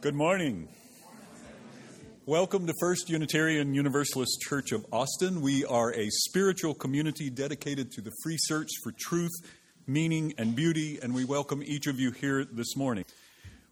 Good 0.00 0.14
morning. 0.14 0.68
Welcome 2.24 2.68
to 2.68 2.74
First 2.78 3.10
Unitarian 3.10 3.74
Universalist 3.74 4.40
Church 4.40 4.70
of 4.70 4.86
Austin. 4.92 5.40
We 5.40 5.64
are 5.64 5.92
a 5.92 6.08
spiritual 6.08 6.74
community 6.74 7.30
dedicated 7.30 7.90
to 7.92 8.00
the 8.00 8.12
free 8.22 8.36
search 8.38 8.68
for 8.84 8.92
truth, 8.96 9.32
meaning, 9.88 10.34
and 10.38 10.54
beauty, 10.54 11.00
and 11.02 11.12
we 11.12 11.24
welcome 11.24 11.64
each 11.64 11.88
of 11.88 11.98
you 11.98 12.12
here 12.12 12.44
this 12.44 12.76
morning. 12.76 13.06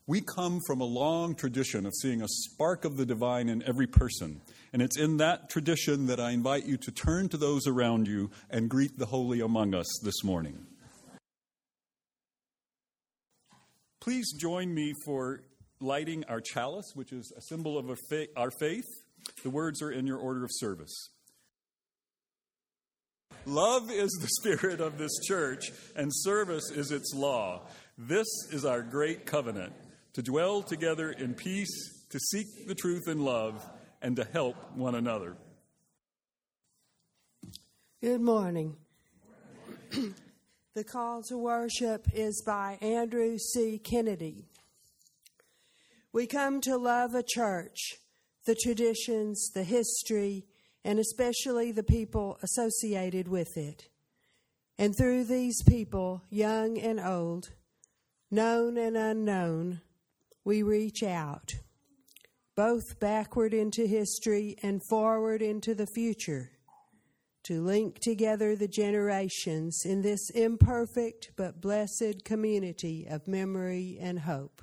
We 0.08 0.20
come 0.20 0.58
from 0.66 0.80
a 0.80 0.84
long 0.84 1.36
tradition 1.36 1.86
of 1.86 1.94
seeing 1.94 2.22
a 2.22 2.28
spark 2.28 2.84
of 2.84 2.96
the 2.96 3.06
divine 3.06 3.48
in 3.48 3.62
every 3.62 3.86
person, 3.86 4.40
and 4.72 4.82
it's 4.82 4.98
in 4.98 5.18
that 5.18 5.48
tradition 5.48 6.06
that 6.06 6.18
I 6.18 6.32
invite 6.32 6.66
you 6.66 6.76
to 6.76 6.90
turn 6.90 7.28
to 7.28 7.36
those 7.36 7.68
around 7.68 8.08
you 8.08 8.32
and 8.50 8.68
greet 8.68 8.98
the 8.98 9.06
holy 9.06 9.42
among 9.42 9.74
us 9.74 10.00
this 10.02 10.24
morning. 10.24 10.66
Please 14.00 14.32
join 14.32 14.74
me 14.74 14.92
for 15.04 15.42
lighting 15.80 16.24
our 16.28 16.40
chalice, 16.40 16.92
which 16.94 17.12
is 17.12 17.32
a 17.36 17.40
symbol 17.40 17.78
of 17.78 17.90
our 18.36 18.50
faith. 18.50 18.86
The 19.42 19.50
words 19.50 19.82
are 19.82 19.90
in 19.90 20.06
your 20.06 20.18
order 20.18 20.44
of 20.44 20.50
service. 20.52 21.10
Love 23.44 23.90
is 23.90 24.10
the 24.20 24.28
spirit 24.40 24.80
of 24.80 24.98
this 24.98 25.18
church, 25.26 25.70
and 25.94 26.10
service 26.12 26.70
is 26.70 26.90
its 26.90 27.14
law. 27.14 27.62
This 27.98 28.26
is 28.50 28.64
our 28.64 28.82
great 28.82 29.24
covenant 29.26 29.72
to 30.14 30.22
dwell 30.22 30.62
together 30.62 31.10
in 31.10 31.34
peace, 31.34 32.04
to 32.10 32.18
seek 32.18 32.46
the 32.66 32.74
truth 32.74 33.06
in 33.06 33.24
love, 33.24 33.64
and 34.02 34.16
to 34.16 34.24
help 34.24 34.56
one 34.74 34.94
another. 34.94 35.36
Good 38.00 38.20
morning. 38.20 38.76
the 40.74 40.84
call 40.84 41.22
to 41.24 41.38
worship 41.38 42.06
is 42.12 42.42
by 42.46 42.78
Andrew 42.80 43.38
C. 43.38 43.78
Kennedy. 43.78 44.44
We 46.16 46.26
come 46.26 46.62
to 46.62 46.78
love 46.78 47.14
a 47.14 47.22
church, 47.22 47.98
the 48.46 48.54
traditions, 48.54 49.50
the 49.50 49.64
history, 49.64 50.46
and 50.82 50.98
especially 50.98 51.72
the 51.72 51.82
people 51.82 52.38
associated 52.42 53.28
with 53.28 53.54
it. 53.58 53.90
And 54.78 54.96
through 54.96 55.24
these 55.24 55.62
people, 55.64 56.22
young 56.30 56.78
and 56.78 56.98
old, 56.98 57.50
known 58.30 58.78
and 58.78 58.96
unknown, 58.96 59.82
we 60.42 60.62
reach 60.62 61.02
out, 61.02 61.56
both 62.56 62.98
backward 62.98 63.52
into 63.52 63.86
history 63.86 64.56
and 64.62 64.80
forward 64.88 65.42
into 65.42 65.74
the 65.74 65.86
future, 65.94 66.48
to 67.44 67.62
link 67.62 67.98
together 67.98 68.56
the 68.56 68.68
generations 68.68 69.82
in 69.84 70.00
this 70.00 70.30
imperfect 70.30 71.32
but 71.36 71.60
blessed 71.60 72.24
community 72.24 73.06
of 73.06 73.28
memory 73.28 73.98
and 74.00 74.20
hope. 74.20 74.62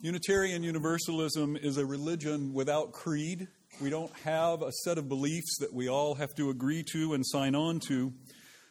Unitarian 0.00 0.62
Universalism 0.62 1.56
is 1.56 1.76
a 1.76 1.84
religion 1.84 2.54
without 2.54 2.92
creed. 2.92 3.48
We 3.80 3.90
don't 3.90 4.12
have 4.20 4.62
a 4.62 4.70
set 4.84 4.96
of 4.96 5.08
beliefs 5.08 5.58
that 5.58 5.74
we 5.74 5.88
all 5.88 6.14
have 6.14 6.32
to 6.36 6.50
agree 6.50 6.84
to 6.92 7.14
and 7.14 7.26
sign 7.26 7.56
on 7.56 7.80
to. 7.88 8.12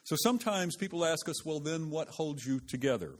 So 0.05 0.15
sometimes 0.23 0.77
people 0.77 1.03
ask 1.03 1.27
us, 1.27 1.45
well, 1.45 1.59
then 1.59 1.89
what 1.89 2.07
holds 2.07 2.45
you 2.45 2.61
together? 2.61 3.15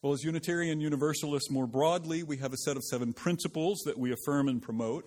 Well, 0.00 0.12
as 0.12 0.22
Unitarian 0.22 0.80
Universalists 0.80 1.50
more 1.50 1.66
broadly, 1.66 2.22
we 2.22 2.36
have 2.36 2.52
a 2.52 2.58
set 2.58 2.76
of 2.76 2.84
seven 2.84 3.12
principles 3.12 3.80
that 3.84 3.98
we 3.98 4.12
affirm 4.12 4.46
and 4.46 4.62
promote. 4.62 5.04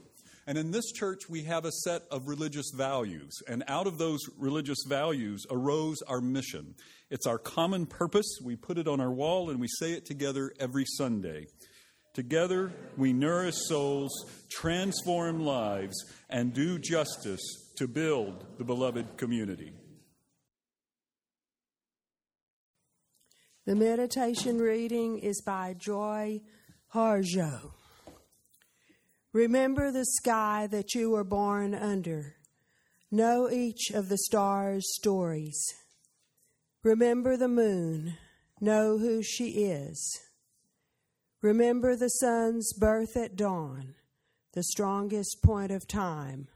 And 0.48 0.58
in 0.58 0.72
this 0.72 0.92
church, 0.92 1.30
we 1.30 1.44
have 1.44 1.64
a 1.64 1.72
set 1.72 2.02
of 2.12 2.28
religious 2.28 2.72
values. 2.76 3.42
And 3.48 3.64
out 3.70 3.88
of 3.88 3.98
those 3.98 4.20
religious 4.38 4.84
values 4.86 5.46
arose 5.50 6.02
our 6.10 6.20
mission. 6.20 6.76
It's 7.10 7.26
our 7.26 7.38
common 7.38 7.86
purpose. 7.86 8.40
We 8.44 8.58
put 8.58 8.78
it 8.78 8.90
on 8.90 9.00
our 9.00 9.14
wall 9.14 9.50
and 9.50 9.62
we 9.62 9.68
say 9.80 9.94
it 9.94 10.06
together 10.06 10.52
every 10.60 10.84
Sunday. 10.86 11.46
Together, 12.18 12.74
we 12.98 13.14
nourish 13.14 13.54
souls, 13.68 14.12
transform 14.50 15.46
lives, 15.46 15.96
and 16.32 16.52
do 16.52 16.80
justice 16.80 17.40
to 17.76 17.88
build 17.88 18.44
the 18.58 18.64
beloved 18.64 19.18
community. 19.18 19.72
The 23.68 23.76
meditation 23.76 24.58
reading 24.58 25.20
is 25.20 25.44
by 25.46 25.76
Joy 25.78 26.42
Harjo. 26.92 27.74
Remember 29.32 29.92
the 29.92 30.06
sky 30.20 30.66
that 30.72 30.96
you 30.96 31.12
were 31.12 31.24
born 31.24 31.76
under. 31.76 32.38
Know 33.12 33.48
each 33.48 33.92
of 33.94 34.10
the 34.10 34.18
stars' 34.18 34.92
stories. 34.96 35.64
Remember 36.82 37.38
the 37.38 37.48
moon. 37.48 38.18
Know 38.60 38.98
who 38.98 39.22
she 39.22 39.66
is. 39.66 40.27
Remember 41.42 41.96
the 41.96 42.10
sun's 42.10 42.74
birth 42.74 43.16
at 43.16 43.36
dawn, 43.36 43.94
the 44.54 44.64
strongest 44.64 45.44
point 45.44 45.72
of 45.72 45.88
time. 45.88 46.48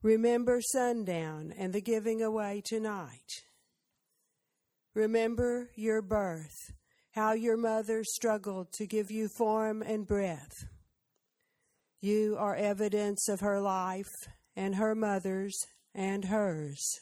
Remember 0.00 0.60
sundown 0.60 1.52
and 1.58 1.72
the 1.72 1.80
giving 1.80 2.22
away 2.22 2.62
tonight. 2.64 3.42
Remember 4.94 5.70
your 5.74 6.00
birth, 6.00 6.72
how 7.12 7.32
your 7.32 7.56
mother 7.56 8.04
struggled 8.04 8.70
to 8.74 8.86
give 8.86 9.10
you 9.10 9.28
form 9.36 9.82
and 9.82 10.06
breath. 10.06 10.68
You 12.00 12.36
are 12.38 12.54
evidence 12.54 13.28
of 13.28 13.40
her 13.40 13.60
life 13.60 14.12
and 14.54 14.76
her 14.76 14.94
mother's 14.94 15.58
and 15.96 16.26
hers. 16.26 17.00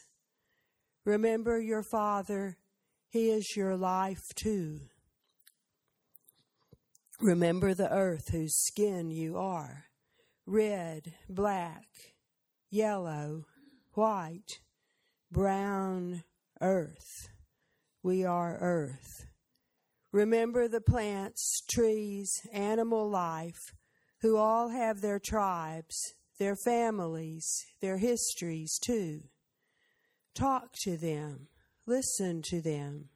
Remember 1.05 1.61
your 1.61 1.83
father, 1.83 2.57
he 3.09 3.29
is 3.29 3.55
your 3.55 3.77
life 3.77 4.23
too. 4.35 4.79
Remember 7.19 7.73
the 7.73 7.91
earth 7.91 8.29
whose 8.29 8.55
skin 8.55 9.09
you 9.09 9.37
are 9.37 9.85
red, 10.45 11.13
black, 11.27 11.87
yellow, 12.69 13.45
white, 13.93 14.59
brown 15.31 16.23
earth. 16.61 17.29
We 18.03 18.23
are 18.23 18.57
earth. 18.61 19.25
Remember 20.13 20.67
the 20.67 20.79
plants, 20.79 21.61
trees, 21.67 22.31
animal 22.53 23.09
life, 23.09 23.73
who 24.21 24.37
all 24.37 24.69
have 24.69 25.01
their 25.01 25.19
tribes, 25.19 26.13
their 26.39 26.55
families, 26.55 27.65
their 27.81 27.97
histories 27.97 28.79
too. 28.79 29.23
Talk 30.33 30.71
to 30.83 30.97
them, 30.97 31.47
listen 31.85 32.41
to 32.43 32.61
them. 32.61 33.09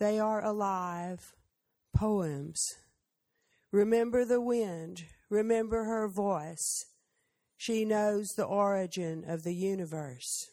They 0.00 0.18
are 0.18 0.42
alive, 0.42 1.34
poems. 1.94 2.60
Remember 3.72 4.26
the 4.26 4.40
wind, 4.40 5.04
remember 5.30 5.84
her 5.84 6.06
voice. 6.06 6.84
She 7.56 7.86
knows 7.86 8.28
the 8.36 8.44
origin 8.44 9.24
of 9.26 9.44
the 9.44 9.54
universe. 9.54 10.50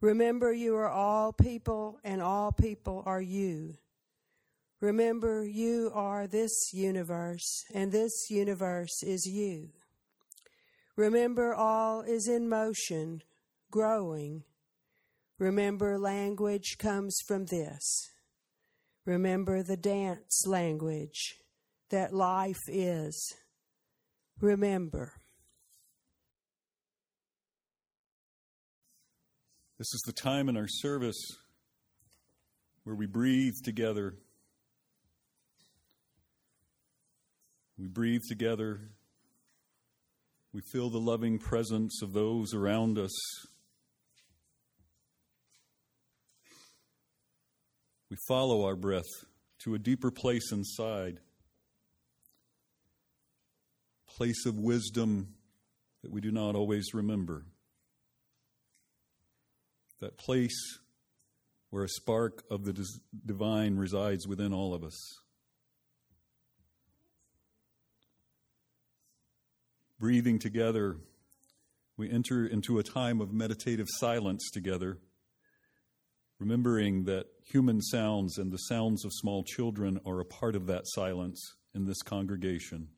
Remember 0.00 0.52
you 0.52 0.76
are 0.76 0.88
all 0.88 1.32
people 1.32 1.98
and 2.04 2.22
all 2.22 2.52
people 2.52 3.02
are 3.04 3.20
you. 3.20 3.74
Remember 4.80 5.44
you 5.44 5.90
are 5.92 6.28
this 6.28 6.72
universe 6.72 7.64
and 7.74 7.90
this 7.90 8.30
universe 8.30 9.02
is 9.02 9.26
you. 9.26 9.70
Remember 10.94 11.52
all 11.52 12.02
is 12.02 12.28
in 12.28 12.48
motion, 12.48 13.22
growing. 13.72 14.44
Remember 15.40 15.98
language 15.98 16.76
comes 16.78 17.18
from 17.26 17.46
this. 17.46 18.08
Remember 19.04 19.64
the 19.64 19.76
dance 19.76 20.44
language 20.46 21.34
that 21.90 22.12
life 22.12 22.56
is. 22.68 23.34
Remember. 24.40 25.12
This 29.78 29.94
is 29.94 30.02
the 30.06 30.12
time 30.12 30.48
in 30.48 30.56
our 30.56 30.66
service 30.68 31.20
where 32.84 32.96
we 32.96 33.06
breathe 33.06 33.54
together. 33.64 34.14
We 37.78 37.86
breathe 37.86 38.22
together. 38.28 38.80
We 40.52 40.62
feel 40.72 40.90
the 40.90 40.98
loving 40.98 41.38
presence 41.38 42.02
of 42.02 42.12
those 42.12 42.54
around 42.54 42.98
us. 42.98 43.12
We 48.10 48.16
follow 48.26 48.64
our 48.64 48.74
breath 48.74 49.04
to 49.60 49.74
a 49.74 49.78
deeper 49.78 50.10
place 50.10 50.50
inside 50.50 51.20
place 54.18 54.46
of 54.46 54.58
wisdom 54.58 55.28
that 56.02 56.10
we 56.10 56.20
do 56.20 56.32
not 56.32 56.56
always 56.56 56.92
remember. 56.92 57.46
That 60.00 60.18
place 60.18 60.58
where 61.70 61.84
a 61.84 61.88
spark 61.88 62.42
of 62.50 62.64
the 62.64 62.84
divine 63.24 63.76
resides 63.76 64.26
within 64.26 64.52
all 64.52 64.74
of 64.74 64.82
us. 64.82 64.98
Breathing 70.00 70.40
together, 70.40 70.96
we 71.96 72.10
enter 72.10 72.44
into 72.44 72.80
a 72.80 72.82
time 72.82 73.20
of 73.20 73.32
meditative 73.32 73.86
silence 73.88 74.50
together 74.50 74.98
remembering 76.40 77.04
that 77.04 77.26
human 77.44 77.80
sounds 77.80 78.38
and 78.38 78.50
the 78.50 78.58
sounds 78.58 79.04
of 79.04 79.12
small 79.12 79.44
children 79.44 80.00
are 80.04 80.20
a 80.20 80.24
part 80.24 80.54
of 80.54 80.66
that 80.66 80.82
silence 80.86 81.54
in 81.72 81.84
this 81.84 82.02
congregation. 82.02 82.88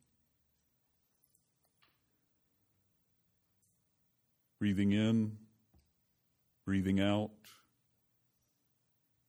Breathing 4.61 4.91
in, 4.91 5.37
breathing 6.67 6.99
out, 6.99 7.31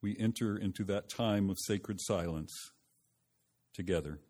we 0.02 0.14
enter 0.18 0.58
into 0.58 0.84
that 0.84 1.08
time 1.08 1.48
of 1.48 1.56
sacred 1.58 2.02
silence 2.02 2.72
together. 3.72 4.20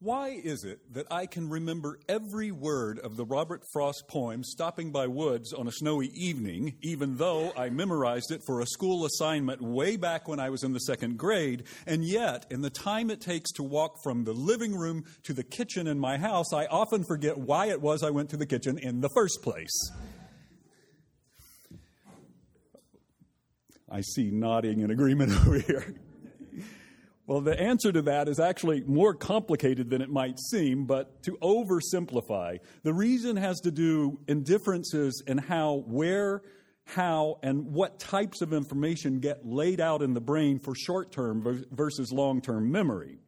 Why 0.00 0.28
is 0.28 0.62
it 0.64 0.92
that 0.92 1.06
I 1.10 1.24
can 1.24 1.48
remember 1.48 1.98
every 2.06 2.50
word 2.50 2.98
of 2.98 3.16
the 3.16 3.24
Robert 3.24 3.62
Frost 3.72 4.06
poem 4.08 4.44
Stopping 4.44 4.92
by 4.92 5.06
Woods 5.06 5.54
on 5.54 5.66
a 5.66 5.72
Snowy 5.72 6.08
Evening, 6.08 6.76
even 6.82 7.16
though 7.16 7.50
I 7.56 7.70
memorized 7.70 8.30
it 8.30 8.42
for 8.44 8.60
a 8.60 8.66
school 8.66 9.06
assignment 9.06 9.62
way 9.62 9.96
back 9.96 10.28
when 10.28 10.38
I 10.38 10.50
was 10.50 10.64
in 10.64 10.74
the 10.74 10.80
second 10.80 11.16
grade, 11.16 11.64
and 11.86 12.04
yet, 12.04 12.44
in 12.50 12.60
the 12.60 12.68
time 12.68 13.08
it 13.08 13.22
takes 13.22 13.50
to 13.52 13.62
walk 13.62 13.96
from 14.02 14.24
the 14.24 14.34
living 14.34 14.74
room 14.76 15.02
to 15.22 15.32
the 15.32 15.42
kitchen 15.42 15.86
in 15.86 15.98
my 15.98 16.18
house, 16.18 16.52
I 16.52 16.66
often 16.66 17.02
forget 17.02 17.38
why 17.38 17.68
it 17.68 17.80
was 17.80 18.02
I 18.02 18.10
went 18.10 18.28
to 18.30 18.36
the 18.36 18.44
kitchen 18.44 18.76
in 18.76 19.00
the 19.00 19.10
first 19.14 19.40
place? 19.42 19.90
I 23.90 24.02
see 24.02 24.30
nodding 24.30 24.80
in 24.80 24.90
agreement 24.90 25.32
over 25.46 25.58
here. 25.58 25.94
Well, 27.26 27.40
the 27.40 27.58
answer 27.60 27.90
to 27.90 28.02
that 28.02 28.28
is 28.28 28.38
actually 28.38 28.82
more 28.82 29.12
complicated 29.12 29.90
than 29.90 30.00
it 30.00 30.08
might 30.10 30.38
seem, 30.38 30.84
but 30.84 31.24
to 31.24 31.32
oversimplify, 31.42 32.58
the 32.84 32.94
reason 32.94 33.36
has 33.36 33.58
to 33.62 33.72
do 33.72 34.20
in 34.28 34.44
differences 34.44 35.24
in 35.26 35.38
how, 35.38 35.82
where, 35.88 36.42
how, 36.84 37.40
and 37.42 37.72
what 37.72 37.98
types 37.98 38.42
of 38.42 38.52
information 38.52 39.18
get 39.18 39.44
laid 39.44 39.80
out 39.80 40.02
in 40.02 40.14
the 40.14 40.20
brain 40.20 40.60
for 40.60 40.76
short 40.76 41.10
term 41.10 41.64
versus 41.72 42.12
long 42.12 42.40
term 42.40 42.70
memory. 42.70 43.18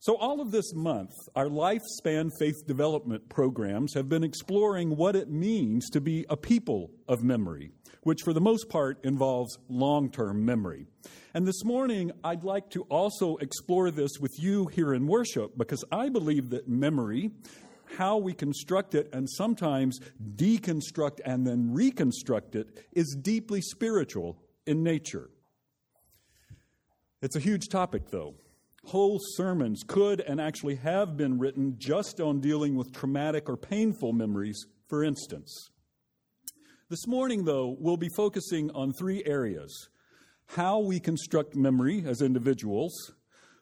So, 0.00 0.16
all 0.16 0.40
of 0.40 0.52
this 0.52 0.72
month, 0.74 1.10
our 1.34 1.46
lifespan 1.46 2.30
faith 2.38 2.64
development 2.68 3.28
programs 3.28 3.94
have 3.94 4.08
been 4.08 4.22
exploring 4.22 4.96
what 4.96 5.16
it 5.16 5.28
means 5.28 5.90
to 5.90 6.00
be 6.00 6.24
a 6.30 6.36
people 6.36 6.92
of 7.08 7.24
memory, 7.24 7.72
which 8.04 8.20
for 8.22 8.32
the 8.32 8.40
most 8.40 8.68
part 8.68 9.04
involves 9.04 9.58
long 9.68 10.08
term 10.08 10.44
memory. 10.44 10.86
And 11.34 11.48
this 11.48 11.64
morning, 11.64 12.12
I'd 12.22 12.44
like 12.44 12.70
to 12.70 12.82
also 12.82 13.38
explore 13.38 13.90
this 13.90 14.12
with 14.20 14.38
you 14.38 14.66
here 14.66 14.94
in 14.94 15.08
worship 15.08 15.58
because 15.58 15.84
I 15.90 16.10
believe 16.10 16.50
that 16.50 16.68
memory, 16.68 17.32
how 17.96 18.18
we 18.18 18.34
construct 18.34 18.94
it 18.94 19.10
and 19.12 19.28
sometimes 19.28 19.98
deconstruct 20.36 21.18
and 21.24 21.44
then 21.44 21.74
reconstruct 21.74 22.54
it, 22.54 22.86
is 22.92 23.16
deeply 23.20 23.60
spiritual 23.60 24.38
in 24.64 24.84
nature. 24.84 25.28
It's 27.20 27.34
a 27.34 27.40
huge 27.40 27.68
topic, 27.68 28.10
though. 28.12 28.36
Whole 28.88 29.18
sermons 29.20 29.82
could 29.86 30.22
and 30.22 30.40
actually 30.40 30.76
have 30.76 31.14
been 31.14 31.38
written 31.38 31.74
just 31.76 32.22
on 32.22 32.40
dealing 32.40 32.74
with 32.74 32.90
traumatic 32.90 33.46
or 33.46 33.58
painful 33.58 34.14
memories, 34.14 34.64
for 34.88 35.04
instance. 35.04 35.68
This 36.88 37.06
morning, 37.06 37.44
though, 37.44 37.76
we'll 37.78 37.98
be 37.98 38.08
focusing 38.16 38.70
on 38.70 38.94
three 38.94 39.22
areas 39.26 39.90
how 40.46 40.78
we 40.78 41.00
construct 41.00 41.54
memory 41.54 42.02
as 42.06 42.22
individuals, 42.22 43.12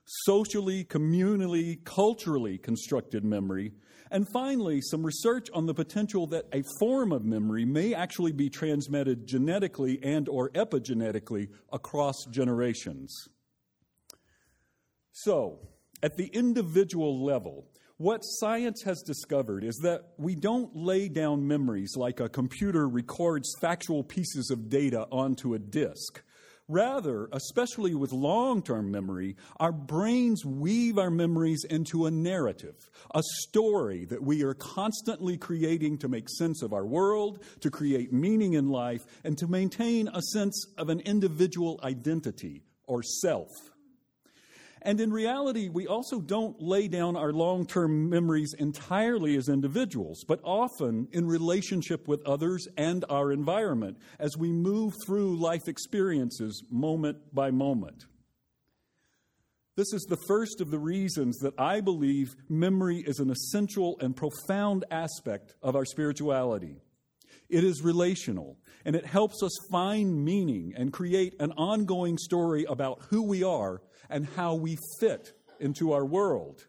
socially, 0.04 0.84
communally, 0.84 1.84
culturally 1.84 2.56
constructed 2.56 3.24
memory, 3.24 3.72
and 4.12 4.28
finally, 4.28 4.80
some 4.80 5.04
research 5.04 5.48
on 5.52 5.66
the 5.66 5.74
potential 5.74 6.28
that 6.28 6.46
a 6.52 6.62
form 6.78 7.10
of 7.10 7.24
memory 7.24 7.64
may 7.64 7.94
actually 7.94 8.30
be 8.30 8.48
transmitted 8.48 9.26
genetically 9.26 9.98
and 10.04 10.28
or 10.28 10.50
epigenetically 10.50 11.48
across 11.72 12.14
generations. 12.30 13.28
So, 15.18 15.60
at 16.02 16.18
the 16.18 16.26
individual 16.26 17.24
level, 17.24 17.64
what 17.96 18.20
science 18.20 18.82
has 18.82 19.00
discovered 19.00 19.64
is 19.64 19.76
that 19.76 20.02
we 20.18 20.34
don't 20.34 20.76
lay 20.76 21.08
down 21.08 21.48
memories 21.48 21.94
like 21.96 22.20
a 22.20 22.28
computer 22.28 22.86
records 22.86 23.50
factual 23.58 24.04
pieces 24.04 24.50
of 24.50 24.68
data 24.68 25.06
onto 25.10 25.54
a 25.54 25.58
disk. 25.58 26.22
Rather, 26.68 27.30
especially 27.32 27.94
with 27.94 28.12
long 28.12 28.60
term 28.60 28.90
memory, 28.90 29.36
our 29.58 29.72
brains 29.72 30.44
weave 30.44 30.98
our 30.98 31.10
memories 31.10 31.64
into 31.70 32.04
a 32.04 32.10
narrative, 32.10 32.90
a 33.14 33.22
story 33.40 34.04
that 34.04 34.22
we 34.22 34.42
are 34.42 34.52
constantly 34.52 35.38
creating 35.38 35.96
to 35.96 36.08
make 36.08 36.28
sense 36.28 36.60
of 36.60 36.74
our 36.74 36.84
world, 36.84 37.42
to 37.60 37.70
create 37.70 38.12
meaning 38.12 38.52
in 38.52 38.68
life, 38.68 39.06
and 39.24 39.38
to 39.38 39.46
maintain 39.46 40.08
a 40.08 40.20
sense 40.20 40.66
of 40.76 40.90
an 40.90 41.00
individual 41.00 41.80
identity 41.82 42.64
or 42.86 43.02
self. 43.02 43.48
And 44.82 45.00
in 45.00 45.12
reality, 45.12 45.68
we 45.68 45.86
also 45.86 46.20
don't 46.20 46.60
lay 46.60 46.86
down 46.86 47.16
our 47.16 47.32
long 47.32 47.66
term 47.66 48.08
memories 48.08 48.54
entirely 48.58 49.36
as 49.36 49.48
individuals, 49.48 50.24
but 50.26 50.40
often 50.44 51.08
in 51.12 51.26
relationship 51.26 52.06
with 52.06 52.24
others 52.26 52.68
and 52.76 53.04
our 53.08 53.32
environment 53.32 53.98
as 54.18 54.36
we 54.36 54.52
move 54.52 54.94
through 55.04 55.36
life 55.40 55.66
experiences 55.66 56.62
moment 56.70 57.18
by 57.34 57.50
moment. 57.50 58.06
This 59.76 59.92
is 59.92 60.06
the 60.08 60.16
first 60.26 60.62
of 60.62 60.70
the 60.70 60.78
reasons 60.78 61.36
that 61.40 61.52
I 61.58 61.82
believe 61.82 62.34
memory 62.48 63.04
is 63.06 63.18
an 63.18 63.30
essential 63.30 63.98
and 64.00 64.16
profound 64.16 64.86
aspect 64.90 65.54
of 65.62 65.76
our 65.76 65.84
spirituality. 65.84 66.78
It 67.48 67.64
is 67.64 67.82
relational, 67.82 68.58
and 68.84 68.96
it 68.96 69.06
helps 69.06 69.42
us 69.42 69.56
find 69.70 70.24
meaning 70.24 70.74
and 70.76 70.92
create 70.92 71.34
an 71.40 71.52
ongoing 71.52 72.18
story 72.18 72.64
about 72.64 73.02
who 73.10 73.22
we 73.22 73.42
are 73.42 73.82
and 74.10 74.26
how 74.36 74.54
we 74.54 74.78
fit 75.00 75.32
into 75.60 75.92
our 75.92 76.04
world. 76.04 76.66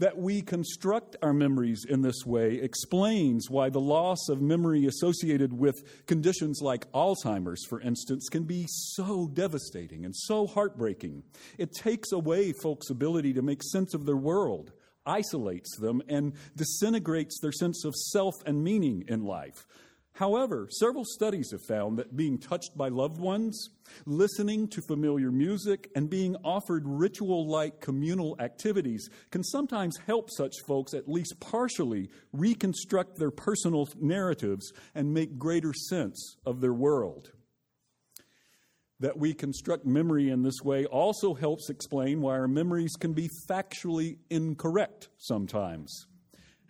That 0.00 0.18
we 0.18 0.42
construct 0.42 1.16
our 1.22 1.32
memories 1.32 1.84
in 1.88 2.02
this 2.02 2.26
way 2.26 2.56
explains 2.56 3.48
why 3.48 3.70
the 3.70 3.80
loss 3.80 4.28
of 4.28 4.42
memory 4.42 4.86
associated 4.86 5.52
with 5.52 6.04
conditions 6.06 6.60
like 6.60 6.90
Alzheimer's, 6.90 7.64
for 7.64 7.80
instance, 7.80 8.28
can 8.28 8.42
be 8.42 8.66
so 8.68 9.28
devastating 9.32 10.04
and 10.04 10.14
so 10.14 10.48
heartbreaking. 10.48 11.22
It 11.58 11.72
takes 11.72 12.10
away 12.10 12.52
folks' 12.52 12.90
ability 12.90 13.34
to 13.34 13.42
make 13.42 13.62
sense 13.62 13.94
of 13.94 14.04
their 14.04 14.16
world, 14.16 14.72
isolates 15.06 15.76
them, 15.78 16.02
and 16.08 16.34
disintegrates 16.56 17.38
their 17.40 17.52
sense 17.52 17.84
of 17.84 17.94
self 17.94 18.34
and 18.46 18.62
meaning 18.62 19.04
in 19.08 19.24
life. 19.24 19.66
However, 20.14 20.68
several 20.70 21.04
studies 21.04 21.50
have 21.50 21.64
found 21.66 21.98
that 21.98 22.16
being 22.16 22.38
touched 22.38 22.76
by 22.76 22.88
loved 22.88 23.18
ones, 23.18 23.70
listening 24.06 24.68
to 24.68 24.80
familiar 24.82 25.32
music, 25.32 25.90
and 25.96 26.08
being 26.08 26.36
offered 26.44 26.84
ritual 26.86 27.50
like 27.50 27.80
communal 27.80 28.36
activities 28.38 29.10
can 29.32 29.42
sometimes 29.42 29.98
help 30.06 30.30
such 30.30 30.54
folks 30.68 30.94
at 30.94 31.08
least 31.08 31.40
partially 31.40 32.10
reconstruct 32.32 33.18
their 33.18 33.32
personal 33.32 33.88
narratives 34.00 34.72
and 34.94 35.12
make 35.12 35.36
greater 35.36 35.72
sense 35.72 36.36
of 36.46 36.60
their 36.60 36.74
world. 36.74 37.32
That 39.04 39.18
we 39.18 39.34
construct 39.34 39.84
memory 39.84 40.30
in 40.30 40.42
this 40.42 40.62
way 40.64 40.86
also 40.86 41.34
helps 41.34 41.68
explain 41.68 42.22
why 42.22 42.38
our 42.38 42.48
memories 42.48 42.92
can 42.98 43.12
be 43.12 43.28
factually 43.50 44.16
incorrect 44.30 45.10
sometimes 45.18 46.06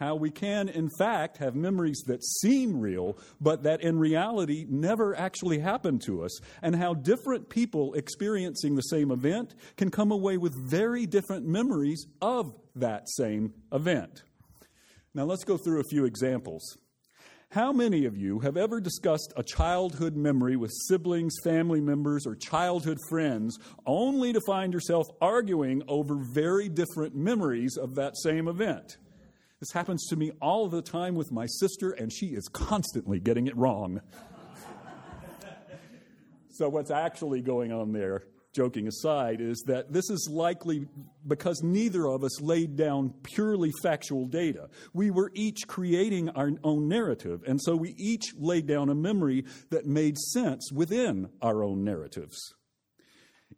how 0.01 0.17
we 0.17 0.29
can, 0.31 0.69
in 0.69 0.91
fact, 0.99 1.39
have 1.39 1.55
memories 1.55 2.03
that 2.09 2.25
seem 2.25 2.81
real, 2.81 3.17
but 3.41 3.63
that 3.63 3.81
in 3.81 3.97
reality 3.97 4.67
never 4.69 5.17
actually 5.17 5.61
happened 5.61 6.03
to 6.03 6.25
us, 6.25 6.41
and 6.63 6.75
how 6.75 6.95
different 6.95 7.49
people 7.49 7.95
experiencing 7.95 8.75
the 8.75 8.83
same 8.83 9.13
event 9.13 9.55
can 9.77 9.93
come 9.93 10.11
away 10.11 10.37
with 10.37 10.53
very 10.69 11.07
different 11.07 11.47
memories 11.47 12.05
of 12.21 12.53
that 12.75 13.09
same 13.09 13.55
event. 13.73 14.25
Now, 15.15 15.25
let's 15.25 15.45
go 15.45 15.57
through 15.57 15.81
a 15.81 15.89
few 15.89 16.05
examples. 16.05 16.77
How 17.55 17.73
many 17.73 18.05
of 18.05 18.17
you 18.17 18.41
have 18.41 18.57
ever 18.57 18.81
discussed 18.81 19.33
a 19.37 19.45
childhood 19.45 20.17
memory 20.17 20.57
with 20.57 20.73
siblings, 20.89 21.37
family 21.45 21.81
members, 21.81 22.27
or 22.27 22.35
childhood 22.35 22.99
friends 23.09 23.61
only 23.87 24.33
to 24.33 24.41
find 24.45 24.73
yourself 24.73 25.07
arguing 25.21 25.81
over 25.87 26.17
very 26.17 26.69
different 26.69 27.15
memories 27.15 27.77
of 27.77 27.95
that 27.95 28.17
same 28.17 28.49
event? 28.49 28.97
This 29.61 29.71
happens 29.71 30.05
to 30.09 30.17
me 30.17 30.33
all 30.43 30.67
the 30.67 30.83
time 30.83 31.15
with 31.15 31.31
my 31.31 31.47
sister, 31.47 31.93
and 31.93 32.13
she 32.13 32.35
is 32.35 32.49
constantly 32.49 33.21
getting 33.21 33.47
it 33.47 33.57
wrong. 33.57 34.01
so, 36.51 36.69
what's 36.69 36.91
actually 36.91 37.41
going 37.41 37.71
on 37.71 37.93
there 37.93 38.25
joking 38.55 38.87
aside, 38.87 39.41
is 39.41 39.63
that 39.67 39.93
this 39.93 40.09
is 40.09 40.29
likely 40.31 40.87
because 41.27 41.63
neither 41.63 42.07
of 42.07 42.25
us 42.25 42.41
laid 42.41 42.77
down 42.77 43.13
purely 43.23 43.73
factual 43.83 44.27
data. 44.27 44.69
We 44.93 45.11
were 45.11 45.31
each 45.35 45.67
creating 45.67 46.31
our 46.31 46.53
own 46.63 46.89
narrative, 46.89 47.43
and 47.47 47.61
so 47.61 47.75
we 47.77 47.95
each 47.99 48.35
laid 48.39 48.67
down 48.67 48.89
a 48.89 48.95
memory 48.95 49.45
that 49.71 49.87
made 49.87 50.17
sense 50.17 50.71
within 50.73 51.29
our 51.43 51.65
own 51.65 51.85
narratives. 51.85 52.39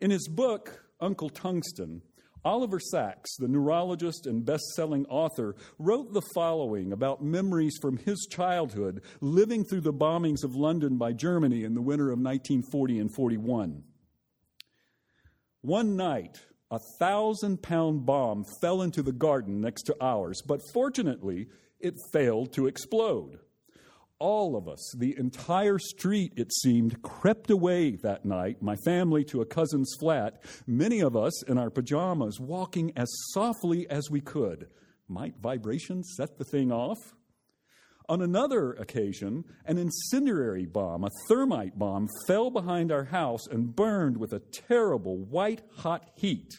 In 0.00 0.11
his 0.11 0.29
book, 0.29 0.85
Uncle 1.00 1.29
Tungsten, 1.29 2.03
Oliver 2.45 2.79
Sacks, 2.79 3.37
the 3.38 3.49
neurologist 3.49 4.26
and 4.26 4.45
best 4.45 4.65
selling 4.76 5.05
author, 5.07 5.57
wrote 5.79 6.12
the 6.12 6.23
following 6.33 6.93
about 6.93 7.23
memories 7.23 7.76
from 7.83 7.97
his 7.99 8.26
childhood 8.31 9.03
living 9.21 9.65
through 9.65 9.81
the 9.81 9.93
bombings 9.93 10.45
of 10.45 10.55
London 10.55 10.97
by 10.97 11.12
Germany 11.12 11.65
in 11.65 11.75
the 11.75 11.83
winter 11.83 12.11
of 12.11 12.21
1940 12.21 13.00
and 13.00 13.15
41. 13.15 13.83
One 15.66 15.96
night, 15.96 16.40
a 16.70 16.78
thousand 17.00 17.61
pound 17.61 18.06
bomb 18.06 18.44
fell 18.61 18.82
into 18.82 19.02
the 19.02 19.11
garden 19.11 19.61
next 19.61 19.82
to 19.87 19.96
ours, 20.00 20.40
but 20.46 20.61
fortunately, 20.73 21.49
it 21.80 21.94
failed 22.12 22.52
to 22.52 22.68
explode 22.68 23.40
all 24.18 24.56
of 24.56 24.68
us, 24.68 24.94
the 24.96 25.16
entire 25.18 25.78
street, 25.78 26.35
it 26.37 26.52
seemed, 26.52 27.02
crept 27.02 27.50
away 27.50 27.96
that 27.96 28.25
night, 28.25 28.62
my 28.62 28.76
family 28.76 29.25
to 29.25 29.40
a 29.40 29.46
cousin's 29.46 29.94
flat, 29.99 30.42
many 30.68 31.00
of 31.00 31.16
us 31.16 31.42
in 31.42 31.58
our 31.58 31.70
pajamas, 31.70 32.38
walking 32.40 32.92
as 32.96 33.08
softly 33.32 33.88
as 33.90 34.08
we 34.08 34.20
could. 34.20 34.68
Might 35.08 35.37
vibration 35.38 36.02
set 36.02 36.38
the 36.38 36.44
thing 36.44 36.73
off? 36.73 37.14
On 38.08 38.22
another 38.22 38.72
occasion, 38.75 39.44
an 39.64 39.78
incendiary 39.78 40.64
bomb, 40.64 41.04
a 41.04 41.10
thermite 41.28 41.78
bomb, 41.78 42.08
fell 42.26 42.50
behind 42.50 42.92
our 42.92 43.04
house 43.04 43.46
and 43.48 43.75
burned 43.75 44.16
with 44.16 44.32
a 44.32 44.38
terrible 44.38 45.18
white 45.18 45.62
hot 45.78 46.08
heat. 46.14 46.54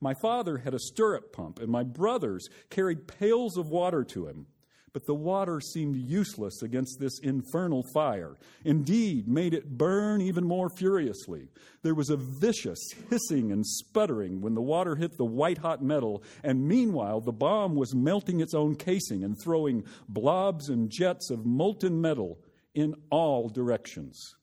My 0.00 0.14
father 0.22 0.58
had 0.58 0.74
a 0.74 0.78
stirrup 0.78 1.32
pump, 1.32 1.58
and 1.58 1.68
my 1.68 1.82
brothers 1.82 2.48
carried 2.70 3.08
pails 3.08 3.56
of 3.56 3.68
water 3.68 4.04
to 4.04 4.28
him 4.28 4.46
but 4.94 5.06
the 5.06 5.14
water 5.14 5.60
seemed 5.60 5.96
useless 5.96 6.62
against 6.62 7.00
this 7.00 7.18
infernal 7.18 7.82
fire. 7.92 8.36
Indeed, 8.64 9.26
made 9.26 9.52
it 9.52 9.76
burn 9.76 10.20
even 10.22 10.44
more 10.44 10.70
furiously. 10.70 11.48
There 11.82 11.96
was 11.96 12.10
a 12.10 12.16
vicious 12.16 12.78
hissing 13.10 13.50
and 13.50 13.66
sputtering 13.66 14.40
when 14.40 14.54
the 14.54 14.62
water 14.62 14.94
hit 14.94 15.18
the 15.18 15.24
white 15.24 15.58
hot 15.58 15.82
metal, 15.82 16.22
and 16.44 16.68
meanwhile, 16.68 17.20
the 17.20 17.32
bomb 17.32 17.74
was 17.74 17.92
melting 17.92 18.40
its 18.40 18.54
own 18.54 18.76
casing 18.76 19.24
and 19.24 19.36
throwing 19.36 19.84
blobs 20.08 20.68
and 20.68 20.88
jets 20.88 21.28
of 21.28 21.44
molten 21.44 22.00
metal 22.00 22.38
in 22.72 22.94
all 23.10 23.48
directions. 23.48 24.36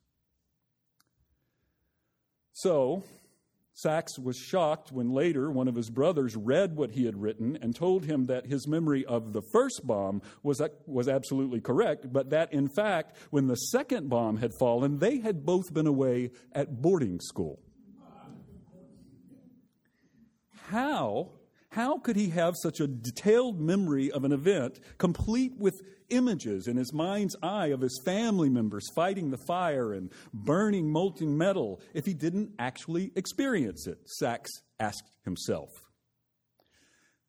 So, 2.52 3.04
Sacks 3.74 4.20
was 4.20 4.38
shocked 4.38 4.92
when 4.92 5.12
later 5.12 5.50
one 5.50 5.68
of 5.68 5.76
his 5.76 5.90
brothers 5.90 6.36
read 6.36 6.76
what 6.76 6.92
he 6.92 7.06
had 7.06 7.22
written 7.22 7.58
and 7.62 7.76
told 7.76 8.06
him 8.06 8.26
that 8.26 8.46
his 8.46 8.68
memory 8.68 9.06
of 9.06 9.34
the 9.34 9.42
first 9.42 9.86
bomb 9.86 10.22
was, 10.44 10.60
uh, 10.60 10.68
was 10.86 11.08
absolutely 11.08 11.62
correct, 11.62 12.12
but 12.12 12.30
that 12.32 12.52
in 12.54 12.68
fact, 12.68 13.16
when 13.30 13.48
the 13.48 13.56
second 13.56 14.10
bomb 14.10 14.38
had 14.38 14.54
fallen, 14.54 15.00
they 15.00 15.20
had 15.20 15.46
both 15.46 15.74
been 15.74 15.88
away 15.88 16.32
at 16.52 16.82
boarding 16.82 17.20
school. 17.22 17.60
How 20.68 21.32
how 21.72 22.00
could 22.00 22.18
he 22.18 22.30
have 22.30 22.56
such 22.62 22.82
a 22.82 22.88
detailed 22.88 23.62
memory 23.62 24.12
of 24.12 24.26
an 24.26 24.34
event, 24.34 24.82
complete 24.98 25.54
with 25.58 25.82
images 26.12 26.68
in 26.68 26.78
his 26.78 26.94
mind's 26.94 27.36
eye 27.42 27.68
of 27.68 27.82
his 27.82 28.00
family 28.06 28.50
members 28.50 28.90
fighting 28.94 29.32
the 29.32 29.38
fire 29.38 29.94
and 29.94 30.12
burning 30.34 30.92
molten 30.92 31.38
metal, 31.38 31.82
if 31.94 32.06
he 32.06 32.14
didn't 32.14 32.52
actually 32.60 33.12
experience 33.16 33.88
it? 33.88 33.98
Sacks 34.06 34.52
asked 34.80 35.10
himself. 35.26 35.91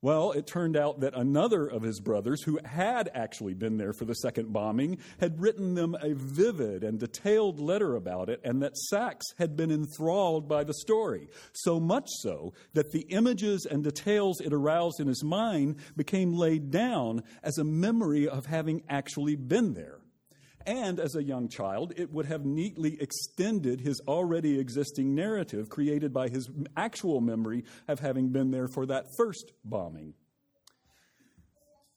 Well, 0.03 0.33
it 0.33 0.49
turned 0.49 0.77
out 0.77 0.99
that 1.01 1.15
another 1.15 1.65
of 1.65 1.83
his 1.83 2.01
brothers, 2.01 2.43
who 2.43 2.59
had 2.65 3.09
actually 3.15 3.55
been 3.55 3.77
there 3.77 3.93
for 3.93 4.05
the 4.05 4.15
second 4.15 4.53
bombing, 4.53 4.99
had 5.21 5.41
written 5.41 5.75
them 5.75 5.97
a 6.03 6.15
vivid 6.15 6.83
and 6.83 6.99
detailed 6.99 7.61
letter 7.61 7.95
about 7.95 8.29
it, 8.29 8.41
and 8.43 8.61
that 8.63 8.77
Sacks 8.77 9.25
had 9.39 9.57
been 9.57 9.71
enthralled 9.71 10.49
by 10.49 10.65
the 10.65 10.75
story. 10.75 11.29
So 11.53 11.79
much 11.79 12.09
so 12.21 12.53
that 12.75 12.91
the 12.91 13.07
images 13.11 13.65
and 13.65 13.85
details 13.85 14.41
it 14.41 14.53
aroused 14.53 14.99
in 14.99 15.07
his 15.07 15.23
mind 15.23 15.77
became 15.97 16.35
laid 16.35 16.73
down 16.73 17.23
as 17.45 17.59
a 17.59 17.65
memory 17.65 18.29
of 18.29 18.47
having 18.47 18.83
actually 18.89 19.37
been 19.37 19.75
there. 19.75 20.02
And 20.67 21.01
as 21.01 21.17
a 21.17 21.23
young 21.23 21.49
child, 21.49 21.93
it 21.97 22.13
would 22.13 22.27
have 22.27 22.45
neatly 22.45 23.01
extended 23.01 23.81
his 23.81 24.01
already 24.07 24.59
existing 24.59 25.15
narrative 25.15 25.69
created 25.69 26.13
by 26.13 26.29
his 26.29 26.51
actual 26.77 27.21
memory 27.21 27.65
of 27.89 28.01
having 28.01 28.29
been 28.29 28.51
there 28.51 28.69
for 28.69 28.87
that 28.87 29.07
first 29.17 29.53
bombing. 29.65 30.15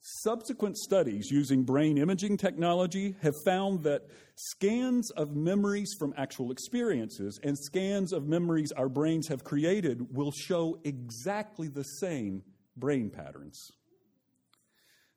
Subsequent 0.00 0.78
studies 0.78 1.32
using 1.32 1.64
brain 1.64 1.98
imaging 1.98 2.36
technology 2.36 3.16
have 3.22 3.34
found 3.44 3.82
that 3.82 4.02
scans 4.36 5.10
of 5.10 5.34
memories 5.34 5.96
from 5.98 6.14
actual 6.16 6.52
experiences 6.52 7.40
and 7.42 7.58
scans 7.58 8.12
of 8.12 8.24
memories 8.24 8.70
our 8.70 8.88
brains 8.88 9.26
have 9.26 9.42
created 9.42 10.14
will 10.14 10.30
show 10.30 10.78
exactly 10.84 11.66
the 11.66 11.82
same 11.82 12.44
brain 12.76 13.10
patterns. 13.10 13.72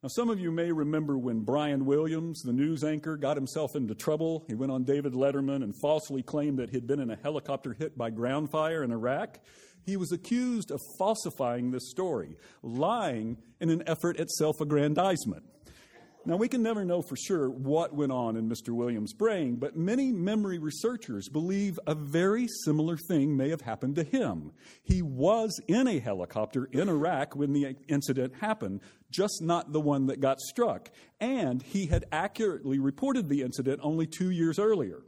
Now, 0.01 0.07
some 0.07 0.29
of 0.29 0.39
you 0.39 0.49
may 0.49 0.71
remember 0.71 1.17
when 1.17 1.41
Brian 1.41 1.85
Williams, 1.85 2.41
the 2.41 2.53
news 2.53 2.85
anchor, 2.85 3.17
got 3.17 3.35
himself 3.35 3.75
into 3.75 3.93
trouble. 3.93 4.45
He 4.47 4.55
went 4.55 4.71
on 4.71 4.85
David 4.85 5.11
Letterman 5.11 5.61
and 5.61 5.75
falsely 5.81 6.23
claimed 6.23 6.57
that 6.59 6.69
he'd 6.69 6.87
been 6.87 7.01
in 7.01 7.11
a 7.11 7.17
helicopter 7.17 7.73
hit 7.73 7.97
by 7.97 8.09
ground 8.09 8.49
fire 8.49 8.81
in 8.81 8.93
Iraq. 8.93 9.39
He 9.85 9.97
was 9.97 10.13
accused 10.13 10.71
of 10.71 10.79
falsifying 10.97 11.71
this 11.71 11.89
story, 11.89 12.37
lying 12.63 13.39
in 13.59 13.69
an 13.69 13.83
effort 13.87 14.21
at 14.21 14.29
self 14.29 14.61
aggrandizement. 14.61 15.43
Now, 16.25 16.35
we 16.35 16.49
can 16.49 16.61
never 16.61 16.83
know 16.83 17.01
for 17.01 17.15
sure 17.15 17.49
what 17.49 17.95
went 17.95 18.11
on 18.11 18.35
in 18.35 18.49
Mr. 18.49 18.69
Williams' 18.69 19.13
brain, 19.13 19.55
but 19.55 19.77
many 19.77 20.11
memory 20.11 20.59
researchers 20.59 21.29
believe 21.29 21.79
a 21.87 21.95
very 21.95 22.45
similar 22.65 22.97
thing 22.97 23.37
may 23.37 23.49
have 23.49 23.61
happened 23.61 23.95
to 23.95 24.03
him. 24.03 24.51
He 24.83 25.01
was 25.01 25.59
in 25.67 25.87
a 25.87 25.99
helicopter 25.99 26.67
in 26.73 26.89
Iraq 26.89 27.37
when 27.37 27.53
the 27.53 27.77
incident 27.87 28.35
happened, 28.35 28.81
just 29.09 29.41
not 29.41 29.71
the 29.71 29.79
one 29.79 30.07
that 30.07 30.19
got 30.19 30.41
struck, 30.41 30.91
and 31.21 31.61
he 31.61 31.85
had 31.85 32.05
accurately 32.11 32.79
reported 32.79 33.29
the 33.29 33.41
incident 33.41 33.79
only 33.81 34.05
two 34.05 34.29
years 34.29 34.59
earlier. 34.59 35.01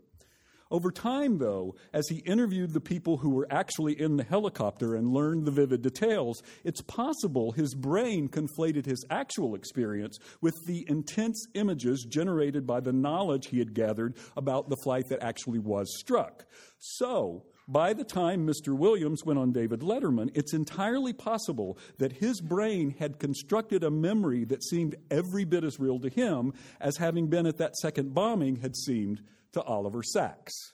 Over 0.71 0.89
time, 0.89 1.37
though, 1.37 1.75
as 1.91 2.07
he 2.07 2.19
interviewed 2.19 2.71
the 2.71 2.79
people 2.79 3.17
who 3.17 3.29
were 3.29 3.47
actually 3.51 3.99
in 3.99 4.15
the 4.15 4.23
helicopter 4.23 4.95
and 4.95 5.13
learned 5.13 5.45
the 5.45 5.51
vivid 5.51 5.81
details, 5.81 6.41
it's 6.63 6.79
possible 6.81 7.51
his 7.51 7.75
brain 7.75 8.29
conflated 8.29 8.85
his 8.85 9.05
actual 9.09 9.53
experience 9.53 10.17
with 10.39 10.55
the 10.65 10.85
intense 10.87 11.45
images 11.55 12.05
generated 12.09 12.65
by 12.65 12.79
the 12.79 12.93
knowledge 12.93 13.47
he 13.47 13.59
had 13.59 13.73
gathered 13.73 14.15
about 14.37 14.69
the 14.69 14.77
flight 14.77 15.09
that 15.09 15.21
actually 15.21 15.59
was 15.59 15.93
struck. 15.99 16.45
So, 16.79 17.43
by 17.67 17.93
the 17.93 18.05
time 18.05 18.47
Mr. 18.47 18.75
Williams 18.75 19.25
went 19.25 19.39
on 19.39 19.51
David 19.51 19.81
Letterman, 19.81 20.31
it's 20.33 20.53
entirely 20.53 21.13
possible 21.13 21.77
that 21.97 22.13
his 22.13 22.39
brain 22.39 22.95
had 22.97 23.19
constructed 23.19 23.83
a 23.83 23.91
memory 23.91 24.45
that 24.45 24.63
seemed 24.63 24.95
every 25.09 25.43
bit 25.43 25.65
as 25.65 25.79
real 25.79 25.99
to 25.99 26.09
him 26.09 26.53
as 26.79 26.95
having 26.95 27.27
been 27.27 27.45
at 27.45 27.57
that 27.57 27.75
second 27.75 28.13
bombing 28.13 28.57
had 28.57 28.75
seemed 28.75 29.21
to 29.53 29.61
Oliver 29.61 30.03
Sacks. 30.03 30.73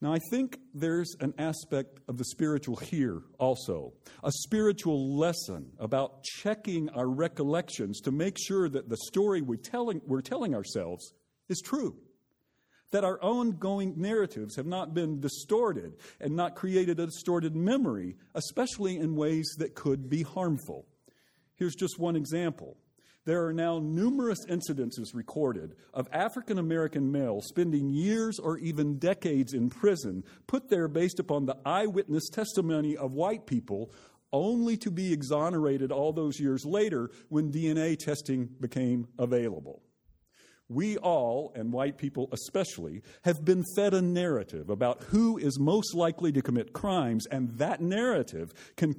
Now, 0.00 0.12
I 0.12 0.18
think 0.30 0.58
there's 0.74 1.16
an 1.20 1.32
aspect 1.38 2.00
of 2.06 2.18
the 2.18 2.24
spiritual 2.26 2.76
here 2.76 3.22
also, 3.38 3.94
a 4.22 4.30
spiritual 4.30 5.16
lesson 5.16 5.72
about 5.78 6.22
checking 6.22 6.90
our 6.90 7.08
recollections 7.08 8.00
to 8.02 8.12
make 8.12 8.36
sure 8.38 8.68
that 8.68 8.90
the 8.90 8.98
story 8.98 9.40
we're 9.40 9.56
telling, 9.56 10.02
we're 10.06 10.20
telling 10.20 10.54
ourselves 10.54 11.14
is 11.48 11.62
true. 11.64 11.96
That 12.92 13.04
our 13.04 13.20
ongoing 13.22 13.94
narratives 13.96 14.56
have 14.56 14.66
not 14.66 14.92
been 14.92 15.18
distorted 15.18 15.94
and 16.20 16.36
not 16.36 16.56
created 16.56 17.00
a 17.00 17.06
distorted 17.06 17.56
memory, 17.56 18.16
especially 18.34 18.98
in 18.98 19.16
ways 19.16 19.56
that 19.58 19.74
could 19.74 20.10
be 20.10 20.22
harmful. 20.22 20.86
Here's 21.56 21.74
just 21.74 21.98
one 21.98 22.16
example. 22.16 22.76
There 23.26 23.44
are 23.44 23.52
now 23.52 23.80
numerous 23.80 24.46
incidences 24.46 25.12
recorded 25.12 25.74
of 25.92 26.08
African 26.12 26.58
American 26.58 27.10
males 27.10 27.46
spending 27.48 27.90
years 27.90 28.38
or 28.38 28.56
even 28.58 28.98
decades 28.98 29.52
in 29.52 29.68
prison, 29.68 30.22
put 30.46 30.68
there 30.70 30.86
based 30.86 31.18
upon 31.18 31.44
the 31.44 31.56
eyewitness 31.66 32.28
testimony 32.28 32.96
of 32.96 33.12
white 33.12 33.44
people, 33.44 33.90
only 34.32 34.76
to 34.76 34.92
be 34.92 35.12
exonerated 35.12 35.90
all 35.90 36.12
those 36.12 36.38
years 36.38 36.64
later 36.64 37.10
when 37.28 37.50
DNA 37.50 37.98
testing 37.98 38.48
became 38.60 39.08
available. 39.18 39.82
We 40.68 40.96
all, 40.96 41.52
and 41.56 41.72
white 41.72 41.98
people 41.98 42.28
especially, 42.32 43.02
have 43.22 43.44
been 43.44 43.64
fed 43.74 43.92
a 43.92 44.02
narrative 44.02 44.70
about 44.70 45.02
who 45.04 45.36
is 45.36 45.58
most 45.58 45.94
likely 45.94 46.30
to 46.32 46.42
commit 46.42 46.72
crimes, 46.72 47.26
and 47.26 47.58
that 47.58 47.80
narrative 47.80 48.52
can 48.76 48.94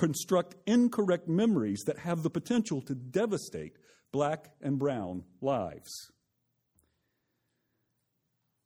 construct 0.00 0.54
incorrect 0.66 1.28
memories 1.28 1.82
that 1.84 1.98
have 1.98 2.22
the 2.22 2.30
potential 2.30 2.80
to 2.80 2.94
devastate 2.94 3.76
black 4.12 4.50
and 4.62 4.78
brown 4.78 5.22
lives. 5.42 6.10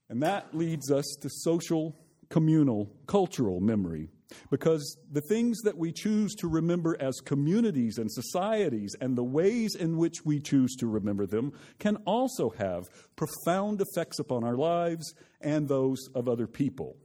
And 0.08 0.22
that 0.22 0.56
leads 0.56 0.92
us 0.92 1.04
to 1.22 1.28
social 1.28 1.96
communal 2.30 2.88
cultural 3.08 3.58
memory 3.58 4.10
because 4.48 4.96
the 5.10 5.22
things 5.22 5.60
that 5.62 5.76
we 5.76 5.90
choose 5.90 6.36
to 6.36 6.46
remember 6.46 6.96
as 7.00 7.16
communities 7.24 7.98
and 7.98 8.12
societies 8.12 8.94
and 9.00 9.18
the 9.18 9.24
ways 9.24 9.74
in 9.74 9.96
which 9.96 10.24
we 10.24 10.38
choose 10.38 10.76
to 10.76 10.86
remember 10.86 11.26
them 11.26 11.52
can 11.80 11.96
also 12.06 12.50
have 12.50 12.84
profound 13.16 13.80
effects 13.80 14.20
upon 14.20 14.44
our 14.44 14.56
lives 14.56 15.14
and 15.40 15.66
those 15.66 15.98
of 16.14 16.28
other 16.28 16.46
people. 16.46 16.96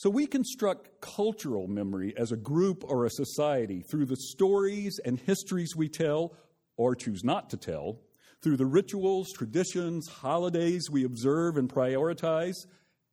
So 0.00 0.08
we 0.08 0.26
construct 0.26 1.02
cultural 1.02 1.68
memory 1.68 2.14
as 2.16 2.32
a 2.32 2.36
group 2.38 2.84
or 2.88 3.04
a 3.04 3.10
society 3.10 3.82
through 3.82 4.06
the 4.06 4.16
stories 4.16 4.98
and 5.04 5.20
histories 5.20 5.76
we 5.76 5.90
tell 5.90 6.32
or 6.78 6.94
choose 6.94 7.22
not 7.22 7.50
to 7.50 7.58
tell, 7.58 8.00
through 8.40 8.56
the 8.56 8.64
rituals, 8.64 9.30
traditions, 9.30 10.08
holidays 10.08 10.88
we 10.90 11.04
observe 11.04 11.58
and 11.58 11.68
prioritize, 11.68 12.54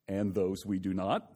and 0.08 0.34
those 0.34 0.66
we 0.66 0.80
do 0.80 0.94
not, 0.94 1.30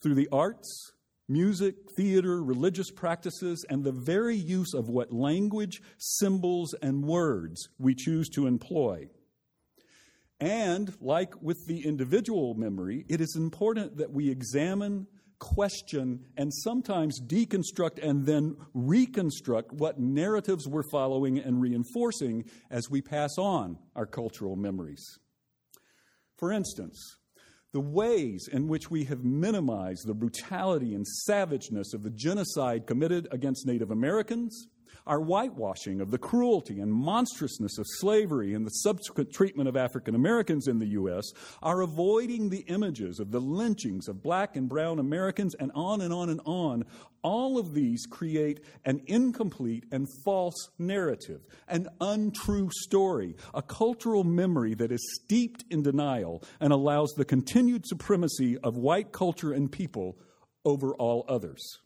through 0.00 0.14
the 0.14 0.28
arts, 0.30 0.92
music, 1.28 1.74
theater, 1.96 2.40
religious 2.40 2.92
practices, 2.92 3.66
and 3.68 3.82
the 3.82 3.90
very 3.90 4.36
use 4.36 4.72
of 4.72 4.88
what 4.88 5.12
language, 5.12 5.82
symbols, 5.98 6.76
and 6.80 7.02
words 7.02 7.70
we 7.80 7.92
choose 7.92 8.28
to 8.28 8.46
employ. 8.46 9.08
And 10.40 10.94
like 11.00 11.40
with 11.40 11.66
the 11.66 11.86
individual 11.86 12.54
memory, 12.54 13.06
it 13.08 13.20
is 13.20 13.36
important 13.36 13.96
that 13.96 14.10
we 14.10 14.30
examine, 14.30 15.06
question, 15.38 16.26
and 16.36 16.52
sometimes 16.52 17.20
deconstruct 17.20 18.02
and 18.02 18.26
then 18.26 18.56
reconstruct 18.74 19.72
what 19.72 19.98
narratives 19.98 20.68
we're 20.68 20.88
following 20.90 21.38
and 21.38 21.60
reinforcing 21.60 22.44
as 22.70 22.90
we 22.90 23.00
pass 23.00 23.38
on 23.38 23.78
our 23.94 24.06
cultural 24.06 24.56
memories. 24.56 25.18
For 26.36 26.52
instance, 26.52 27.16
the 27.72 27.80
ways 27.80 28.48
in 28.52 28.68
which 28.68 28.90
we 28.90 29.04
have 29.04 29.24
minimized 29.24 30.06
the 30.06 30.14
brutality 30.14 30.94
and 30.94 31.06
savageness 31.06 31.94
of 31.94 32.02
the 32.02 32.10
genocide 32.10 32.86
committed 32.86 33.26
against 33.30 33.66
Native 33.66 33.90
Americans, 33.90 34.68
our 35.06 35.20
whitewashing 35.20 36.00
of 36.00 36.10
the 36.10 36.18
cruelty 36.18 36.80
and 36.80 36.92
monstrousness 36.92 37.78
of 37.78 37.86
slavery 37.98 38.54
and 38.54 38.66
the 38.66 38.70
subsequent 38.70 39.32
treatment 39.32 39.68
of 39.68 39.76
African 39.76 40.14
Americans 40.14 40.68
in 40.68 40.78
the 40.78 40.88
U.S., 40.88 41.24
our 41.62 41.80
avoiding 41.82 42.48
the 42.48 42.64
images 42.68 43.20
of 43.20 43.30
the 43.30 43.40
lynchings 43.40 44.08
of 44.08 44.22
black 44.22 44.56
and 44.56 44.68
brown 44.68 44.98
Americans, 44.98 45.54
and 45.54 45.70
on 45.74 46.00
and 46.00 46.12
on 46.12 46.30
and 46.30 46.40
on, 46.44 46.84
all 47.22 47.58
of 47.58 47.74
these 47.74 48.06
create 48.06 48.60
an 48.84 49.02
incomplete 49.06 49.84
and 49.90 50.06
false 50.24 50.70
narrative, 50.78 51.40
an 51.66 51.88
untrue 52.00 52.70
story, 52.82 53.34
a 53.52 53.62
cultural 53.62 54.22
memory 54.22 54.74
that 54.74 54.92
is 54.92 55.20
steeped 55.22 55.64
in 55.70 55.82
denial 55.82 56.42
and 56.60 56.72
allows 56.72 57.12
the 57.16 57.24
continued 57.24 57.84
supremacy 57.86 58.56
of 58.58 58.76
white 58.76 59.10
culture 59.12 59.52
and 59.52 59.72
people 59.72 60.16
over 60.64 60.94
all 60.94 61.24
others. 61.28 61.80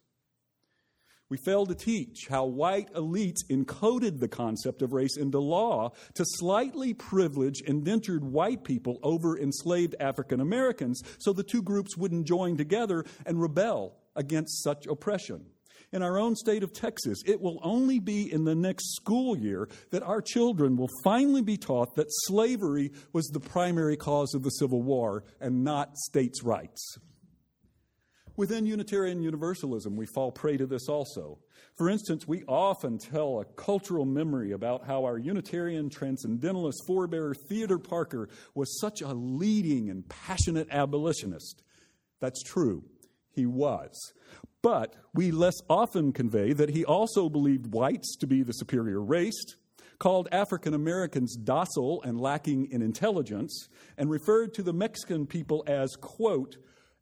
We 1.30 1.36
fail 1.36 1.64
to 1.66 1.76
teach 1.76 2.26
how 2.28 2.44
white 2.44 2.92
elites 2.92 3.44
encoded 3.48 4.18
the 4.18 4.26
concept 4.26 4.82
of 4.82 4.92
race 4.92 5.16
into 5.16 5.38
law 5.38 5.92
to 6.14 6.24
slightly 6.26 6.92
privilege 6.92 7.60
indentured 7.60 8.24
white 8.24 8.64
people 8.64 8.98
over 9.04 9.38
enslaved 9.38 9.94
African 10.00 10.40
Americans 10.40 11.00
so 11.18 11.32
the 11.32 11.44
two 11.44 11.62
groups 11.62 11.96
wouldn't 11.96 12.26
join 12.26 12.56
together 12.56 13.04
and 13.24 13.40
rebel 13.40 13.94
against 14.16 14.64
such 14.64 14.88
oppression. 14.88 15.46
In 15.92 16.02
our 16.02 16.18
own 16.18 16.34
state 16.34 16.64
of 16.64 16.72
Texas, 16.72 17.22
it 17.24 17.40
will 17.40 17.60
only 17.62 18.00
be 18.00 18.32
in 18.32 18.44
the 18.44 18.54
next 18.56 18.96
school 18.96 19.36
year 19.36 19.68
that 19.90 20.02
our 20.02 20.20
children 20.20 20.76
will 20.76 20.90
finally 21.04 21.42
be 21.42 21.56
taught 21.56 21.94
that 21.94 22.06
slavery 22.26 22.90
was 23.12 23.26
the 23.28 23.40
primary 23.40 23.96
cause 23.96 24.34
of 24.34 24.42
the 24.42 24.50
Civil 24.50 24.82
War 24.82 25.22
and 25.40 25.62
not 25.62 25.96
states' 25.96 26.42
rights. 26.42 26.98
Within 28.40 28.64
Unitarian 28.64 29.20
Universalism, 29.20 29.96
we 29.96 30.06
fall 30.06 30.32
prey 30.32 30.56
to 30.56 30.64
this 30.64 30.88
also. 30.88 31.38
For 31.76 31.90
instance, 31.90 32.26
we 32.26 32.42
often 32.48 32.96
tell 32.96 33.38
a 33.38 33.44
cultural 33.44 34.06
memory 34.06 34.52
about 34.52 34.86
how 34.86 35.04
our 35.04 35.18
Unitarian 35.18 35.90
transcendentalist 35.90 36.82
forebearer 36.88 37.34
Theodore 37.36 37.78
Parker 37.78 38.30
was 38.54 38.80
such 38.80 39.02
a 39.02 39.12
leading 39.12 39.90
and 39.90 40.08
passionate 40.08 40.68
abolitionist. 40.70 41.62
That's 42.20 42.42
true, 42.42 42.82
he 43.30 43.44
was. 43.44 44.14
But 44.62 44.96
we 45.12 45.32
less 45.32 45.60
often 45.68 46.10
convey 46.10 46.54
that 46.54 46.70
he 46.70 46.82
also 46.82 47.28
believed 47.28 47.74
whites 47.74 48.16
to 48.20 48.26
be 48.26 48.42
the 48.42 48.54
superior 48.54 49.02
race, 49.02 49.54
called 49.98 50.28
African 50.32 50.72
Americans 50.72 51.36
docile 51.36 52.00
and 52.04 52.18
lacking 52.18 52.70
in 52.70 52.80
intelligence, 52.80 53.68
and 53.98 54.08
referred 54.08 54.54
to 54.54 54.62
the 54.62 54.72
Mexican 54.72 55.26
people 55.26 55.62
as, 55.66 55.94
quote, 56.00 56.56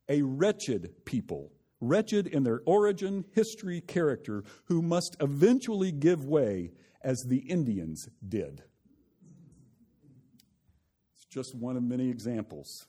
a 0.08 0.22
wretched 0.22 1.04
people, 1.04 1.52
wretched 1.80 2.26
in 2.26 2.42
their 2.42 2.62
origin, 2.66 3.24
history, 3.32 3.80
character, 3.80 4.44
who 4.64 4.82
must 4.82 5.16
eventually 5.20 5.92
give 5.92 6.24
way 6.24 6.72
as 7.02 7.24
the 7.28 7.38
Indians 7.38 8.08
did. 8.26 8.62
It's 11.14 11.26
just 11.30 11.54
one 11.54 11.76
of 11.76 11.82
many 11.82 12.08
examples. 12.08 12.86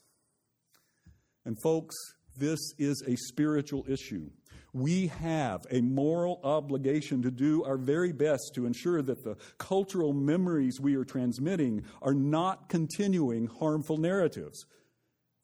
And, 1.44 1.56
folks, 1.62 1.94
this 2.36 2.58
is 2.78 3.02
a 3.06 3.16
spiritual 3.16 3.84
issue. 3.88 4.30
We 4.72 5.08
have 5.08 5.66
a 5.70 5.80
moral 5.80 6.40
obligation 6.44 7.22
to 7.22 7.30
do 7.30 7.64
our 7.64 7.76
very 7.76 8.12
best 8.12 8.52
to 8.54 8.66
ensure 8.66 9.02
that 9.02 9.24
the 9.24 9.36
cultural 9.58 10.12
memories 10.12 10.78
we 10.80 10.94
are 10.94 11.04
transmitting 11.04 11.84
are 12.02 12.14
not 12.14 12.68
continuing 12.68 13.46
harmful 13.46 13.96
narratives. 13.96 14.64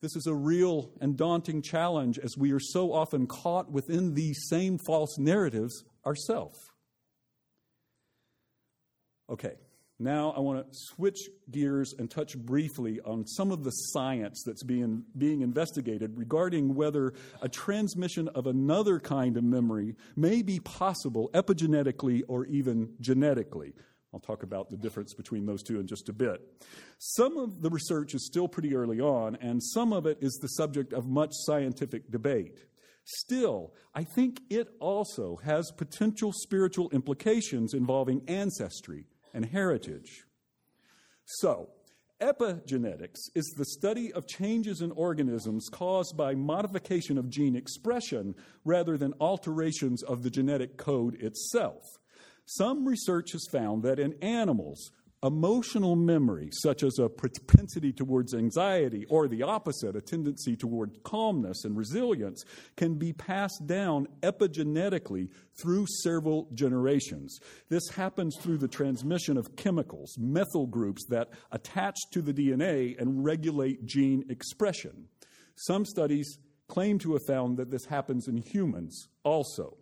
This 0.06 0.14
is 0.14 0.28
a 0.28 0.34
real 0.36 0.92
and 1.00 1.16
daunting 1.16 1.62
challenge 1.62 2.16
as 2.20 2.38
we 2.38 2.52
are 2.52 2.60
so 2.60 2.92
often 2.92 3.26
caught 3.26 3.72
within 3.72 4.14
these 4.14 4.46
same 4.48 4.78
false 4.78 5.18
narratives 5.18 5.82
ourselves. 6.06 6.56
Okay, 9.28 9.54
now 9.98 10.32
I 10.36 10.38
want 10.38 10.60
to 10.60 10.78
switch 10.94 11.28
gears 11.50 11.92
and 11.98 12.08
touch 12.08 12.38
briefly 12.38 13.00
on 13.04 13.26
some 13.26 13.50
of 13.50 13.64
the 13.64 13.72
science 13.72 14.44
that's 14.46 14.62
being, 14.62 15.02
being 15.18 15.40
investigated 15.40 16.16
regarding 16.16 16.76
whether 16.76 17.12
a 17.42 17.48
transmission 17.48 18.28
of 18.28 18.46
another 18.46 19.00
kind 19.00 19.36
of 19.36 19.42
memory 19.42 19.96
may 20.14 20.40
be 20.40 20.60
possible 20.60 21.30
epigenetically 21.34 22.22
or 22.28 22.46
even 22.46 22.90
genetically. 23.00 23.72
I'll 24.16 24.20
talk 24.20 24.44
about 24.44 24.70
the 24.70 24.78
difference 24.78 25.12
between 25.12 25.44
those 25.44 25.62
two 25.62 25.78
in 25.78 25.86
just 25.86 26.08
a 26.08 26.12
bit. 26.14 26.40
Some 26.96 27.36
of 27.36 27.60
the 27.60 27.68
research 27.68 28.14
is 28.14 28.24
still 28.24 28.48
pretty 28.48 28.74
early 28.74 28.98
on, 28.98 29.36
and 29.42 29.62
some 29.62 29.92
of 29.92 30.06
it 30.06 30.16
is 30.22 30.32
the 30.40 30.48
subject 30.48 30.94
of 30.94 31.06
much 31.06 31.32
scientific 31.32 32.10
debate. 32.10 32.64
Still, 33.04 33.74
I 33.94 34.04
think 34.04 34.40
it 34.48 34.68
also 34.80 35.36
has 35.44 35.70
potential 35.70 36.32
spiritual 36.32 36.88
implications 36.92 37.74
involving 37.74 38.22
ancestry 38.26 39.04
and 39.34 39.44
heritage. 39.44 40.24
So, 41.26 41.68
epigenetics 42.18 43.18
is 43.34 43.52
the 43.58 43.66
study 43.66 44.14
of 44.14 44.26
changes 44.26 44.80
in 44.80 44.92
organisms 44.92 45.68
caused 45.70 46.16
by 46.16 46.34
modification 46.34 47.18
of 47.18 47.28
gene 47.28 47.54
expression 47.54 48.34
rather 48.64 48.96
than 48.96 49.12
alterations 49.20 50.02
of 50.02 50.22
the 50.22 50.30
genetic 50.30 50.78
code 50.78 51.20
itself. 51.20 51.84
Some 52.46 52.86
research 52.86 53.32
has 53.32 53.46
found 53.50 53.82
that 53.82 53.98
in 53.98 54.14
animals, 54.22 54.90
emotional 55.22 55.96
memory, 55.96 56.48
such 56.52 56.84
as 56.84 56.98
a 56.98 57.08
propensity 57.08 57.92
towards 57.92 58.34
anxiety, 58.34 59.04
or 59.08 59.26
the 59.26 59.42
opposite, 59.42 59.96
a 59.96 60.00
tendency 60.00 60.54
toward 60.54 61.02
calmness 61.02 61.64
and 61.64 61.76
resilience, 61.76 62.44
can 62.76 62.94
be 62.94 63.12
passed 63.12 63.66
down 63.66 64.06
epigenetically 64.22 65.28
through 65.60 65.86
several 66.02 66.48
generations. 66.54 67.38
This 67.68 67.88
happens 67.88 68.36
through 68.40 68.58
the 68.58 68.68
transmission 68.68 69.36
of 69.36 69.56
chemicals, 69.56 70.16
methyl 70.18 70.66
groups 70.66 71.04
that 71.08 71.30
attach 71.50 71.96
to 72.12 72.22
the 72.22 72.32
DNA 72.32 73.00
and 73.00 73.24
regulate 73.24 73.86
gene 73.86 74.24
expression. 74.28 75.08
Some 75.56 75.84
studies 75.84 76.38
claim 76.68 76.98
to 77.00 77.14
have 77.14 77.26
found 77.26 77.56
that 77.56 77.70
this 77.70 77.86
happens 77.86 78.28
in 78.28 78.36
humans 78.36 79.08
also. 79.24 79.78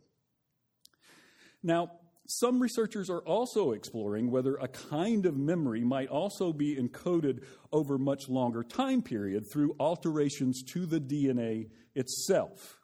Now, 1.63 1.91
some 2.27 2.61
researchers 2.61 3.11
are 3.11 3.21
also 3.21 3.73
exploring 3.73 4.31
whether 4.31 4.57
a 4.57 4.69
kind 4.69 5.27
of 5.27 5.37
memory 5.37 5.85
might 5.85 6.09
also 6.09 6.53
be 6.53 6.77
encoded 6.77 7.45
over 7.73 7.99
much 7.99 8.29
longer 8.29 8.63
time 8.63 9.03
period 9.03 9.45
through 9.53 9.77
alterations 9.79 10.63
to 10.63 10.87
the 10.87 11.01
DNA 11.01 11.69
itself. 11.95 12.79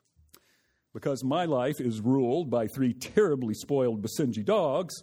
Because 0.93 1.25
my 1.25 1.45
life 1.45 1.81
is 1.81 2.01
ruled 2.01 2.51
by 2.51 2.67
three 2.67 2.93
terribly 2.93 3.55
spoiled 3.55 4.03
Basenji 4.03 4.45
dogs, 4.45 5.03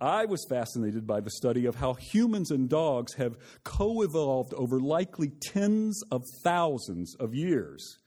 I 0.00 0.24
was 0.26 0.46
fascinated 0.48 1.06
by 1.06 1.20
the 1.20 1.30
study 1.30 1.66
of 1.66 1.74
how 1.74 1.94
humans 1.94 2.50
and 2.50 2.68
dogs 2.68 3.14
have 3.14 3.36
co 3.64 4.02
evolved 4.02 4.54
over 4.54 4.78
likely 4.78 5.32
tens 5.42 6.02
of 6.10 6.22
thousands 6.44 7.14
of 7.18 7.34
years. 7.34 7.98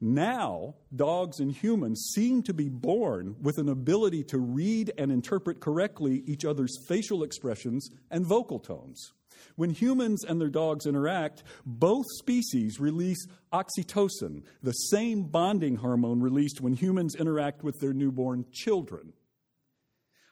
Now, 0.00 0.76
dogs 0.94 1.40
and 1.40 1.50
humans 1.50 2.12
seem 2.14 2.42
to 2.44 2.54
be 2.54 2.68
born 2.68 3.34
with 3.42 3.58
an 3.58 3.68
ability 3.68 4.22
to 4.24 4.38
read 4.38 4.92
and 4.96 5.10
interpret 5.10 5.60
correctly 5.60 6.22
each 6.26 6.44
other's 6.44 6.76
facial 6.86 7.24
expressions 7.24 7.90
and 8.10 8.24
vocal 8.24 8.60
tones. 8.60 9.12
When 9.56 9.70
humans 9.70 10.24
and 10.24 10.40
their 10.40 10.50
dogs 10.50 10.86
interact, 10.86 11.42
both 11.66 12.06
species 12.18 12.78
release 12.78 13.26
oxytocin, 13.52 14.44
the 14.62 14.72
same 14.72 15.24
bonding 15.24 15.76
hormone 15.76 16.20
released 16.20 16.60
when 16.60 16.74
humans 16.74 17.16
interact 17.16 17.64
with 17.64 17.80
their 17.80 17.92
newborn 17.92 18.44
children. 18.52 19.12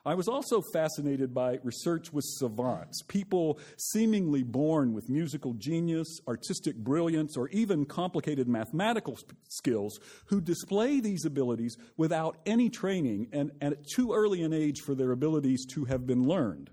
I 0.07 0.15
was 0.15 0.29
also 0.29 0.63
fascinated 0.63 1.35
by 1.35 1.59
research 1.65 2.13
with 2.13 2.25
savants, 2.25 3.03
people 3.09 3.59
seemingly 3.77 4.45
born 4.45 4.93
with 4.93 5.09
musical 5.09 5.53
genius, 5.55 6.21
artistic 6.29 6.77
brilliance, 6.77 7.37
or 7.37 7.49
even 7.49 7.85
complicated 7.85 8.47
mathematical 8.47 9.19
skills 9.49 9.99
who 10.27 10.41
display 10.41 11.01
these 11.01 11.25
abilities 11.25 11.77
without 11.97 12.37
any 12.47 12.71
training 12.71 13.27
and, 13.33 13.51
and 13.61 13.73
at 13.73 13.85
too 13.97 14.13
early 14.13 14.43
an 14.43 14.53
age 14.53 14.81
for 14.81 14.95
their 14.95 15.11
abilities 15.11 15.67
to 15.75 15.87
have 15.87 16.07
been 16.07 16.23
learned. 16.23 16.71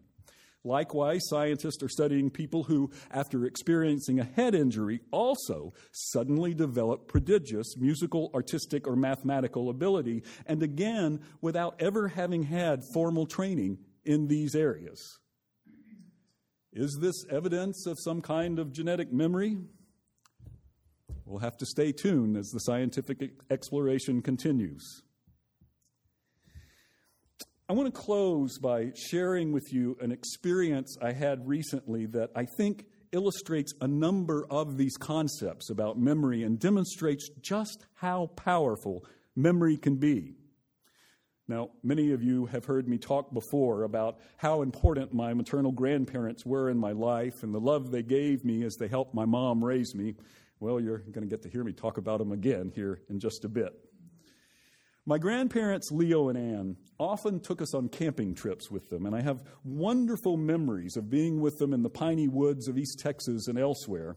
Likewise, 0.66 1.28
scientists 1.28 1.84
are 1.84 1.90
studying 1.90 2.30
people 2.30 2.64
who, 2.64 2.90
after 3.12 3.46
experiencing 3.46 4.20
a 4.20 4.24
head 4.24 4.56
injury, 4.56 5.02
also 5.12 5.74
suddenly 5.92 6.54
develop 6.54 7.08
prodigious 7.08 7.76
musical, 7.78 8.32
artistic, 8.34 8.88
or 8.88 8.96
mathematical 8.96 9.70
ability, 9.70 10.24
and 10.46 10.64
again, 10.64 11.20
without 11.42 11.76
ever 11.82 12.08
having 12.08 12.44
had 12.44 12.82
formal 12.94 13.26
training 13.26 13.78
in 14.06 14.28
these 14.28 14.56
areas. 14.56 15.20
Is 16.72 16.98
this 17.02 17.26
evidence 17.30 17.86
of 17.86 18.00
some 18.00 18.22
kind 18.22 18.58
of 18.58 18.72
genetic 18.72 19.12
memory? 19.12 19.58
We'll 21.26 21.40
have 21.40 21.58
to 21.58 21.66
stay 21.66 21.92
tuned 21.92 22.38
as 22.38 22.50
the 22.50 22.60
scientific 22.60 23.32
exploration 23.50 24.22
continues. 24.22 25.04
I 27.70 27.74
want 27.74 27.94
to 27.94 28.02
close 28.02 28.58
by 28.58 28.92
sharing 28.94 29.54
with 29.54 29.72
you 29.72 29.96
an 30.02 30.12
experience 30.12 30.98
I 31.02 31.14
had 31.14 31.48
recently 31.48 32.06
that 32.08 32.30
I 32.36 32.46
think 32.58 32.86
illustrates 33.14 33.74
a 33.80 33.88
number 33.88 34.46
of 34.50 34.78
these 34.78 34.98
concepts 34.98 35.70
about 35.70 35.98
memory 35.98 36.44
and 36.44 36.60
demonstrates 36.60 37.30
just 37.42 37.86
how 37.94 38.28
powerful 38.36 39.06
memory 39.38 39.78
can 39.78 39.96
be. 39.96 40.34
Now, 41.48 41.70
many 41.84 42.12
of 42.12 42.22
you 42.22 42.48
have 42.48 42.66
heard 42.66 42.90
me 42.90 42.98
talk 42.98 43.34
before 43.34 43.84
about 43.84 44.20
how 44.36 44.62
important 44.62 45.14
my 45.14 45.34
maternal 45.34 45.72
grandparents 45.72 46.46
were 46.46 46.70
in 46.70 46.78
my 46.78 46.92
life 46.92 47.44
and 47.44 47.56
the 47.56 47.62
love 47.62 47.92
they 47.92 48.04
gave 48.04 48.44
me 48.44 48.64
as 48.66 48.76
they 48.76 48.90
helped 48.90 49.14
my 49.14 49.26
mom 49.26 49.64
raise 49.64 49.96
me. 49.96 50.16
Well, 50.60 50.82
you're 50.82 51.00
going 51.00 51.28
to 51.28 51.34
get 51.34 51.42
to 51.44 51.50
hear 51.50 51.64
me 51.64 51.72
talk 51.72 51.98
about 51.98 52.20
them 52.20 52.34
again 52.34 52.74
here 52.76 53.00
in 53.10 53.22
just 53.22 53.46
a 53.46 53.50
bit. 53.50 53.74
My 55.06 55.18
grandparents, 55.18 55.92
Leo 55.92 56.30
and 56.30 56.38
Ann, 56.38 56.78
often 56.98 57.42
took 57.42 57.62
us 57.62 57.74
on 57.74 57.90
camping 57.90 58.34
trips 58.34 58.72
with 58.72 58.90
them, 58.90 59.06
and 59.06 59.14
I 59.14 59.22
have 59.22 59.44
wonderful 59.66 60.38
memories 60.38 60.96
of 60.96 61.10
being 61.10 61.42
with 61.42 61.58
them 61.58 61.74
in 61.74 61.84
the 61.84 61.90
piney 61.90 62.30
woods 62.30 62.70
of 62.70 62.78
East 62.78 63.00
Texas 63.00 63.50
and 63.50 63.60
elsewhere. 63.60 64.16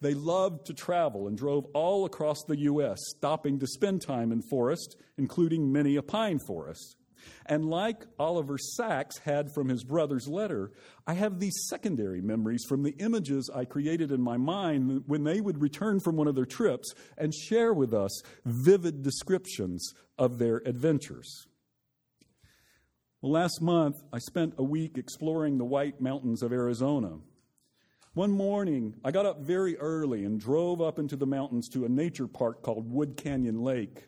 They 0.00 0.14
loved 0.14 0.66
to 0.66 0.74
travel 0.74 1.26
and 1.26 1.36
drove 1.36 1.66
all 1.74 2.04
across 2.04 2.44
the 2.46 2.58
U.S., 2.58 2.98
stopping 3.16 3.58
to 3.58 3.66
spend 3.66 4.02
time 4.02 4.30
in 4.30 4.42
forests, 4.42 4.94
including 5.18 5.72
many 5.72 5.96
a 5.96 6.02
pine 6.02 6.38
forest. 6.46 6.96
And 7.46 7.68
like 7.68 8.04
Oliver 8.18 8.58
Sacks 8.58 9.18
had 9.18 9.52
from 9.54 9.68
his 9.68 9.84
brother's 9.84 10.28
letter, 10.28 10.72
I 11.06 11.14
have 11.14 11.38
these 11.38 11.66
secondary 11.68 12.20
memories 12.20 12.64
from 12.68 12.82
the 12.82 12.94
images 12.98 13.50
I 13.54 13.64
created 13.64 14.10
in 14.10 14.20
my 14.20 14.36
mind 14.36 15.04
when 15.06 15.24
they 15.24 15.40
would 15.40 15.60
return 15.60 16.00
from 16.00 16.16
one 16.16 16.28
of 16.28 16.34
their 16.34 16.46
trips 16.46 16.94
and 17.18 17.34
share 17.34 17.72
with 17.72 17.92
us 17.92 18.22
vivid 18.44 19.02
descriptions 19.02 19.92
of 20.18 20.38
their 20.38 20.58
adventures. 20.66 21.46
Well, 23.20 23.32
last 23.32 23.62
month, 23.62 24.02
I 24.12 24.18
spent 24.18 24.54
a 24.58 24.64
week 24.64 24.98
exploring 24.98 25.58
the 25.58 25.64
White 25.64 26.00
Mountains 26.00 26.42
of 26.42 26.52
Arizona. 26.52 27.18
One 28.14 28.32
morning, 28.32 28.94
I 29.04 29.10
got 29.10 29.26
up 29.26 29.40
very 29.40 29.78
early 29.78 30.24
and 30.24 30.38
drove 30.38 30.82
up 30.82 30.98
into 30.98 31.16
the 31.16 31.26
mountains 31.26 31.68
to 31.70 31.84
a 31.84 31.88
nature 31.88 32.26
park 32.26 32.62
called 32.62 32.92
Wood 32.92 33.16
Canyon 33.16 33.62
Lake. 33.62 34.04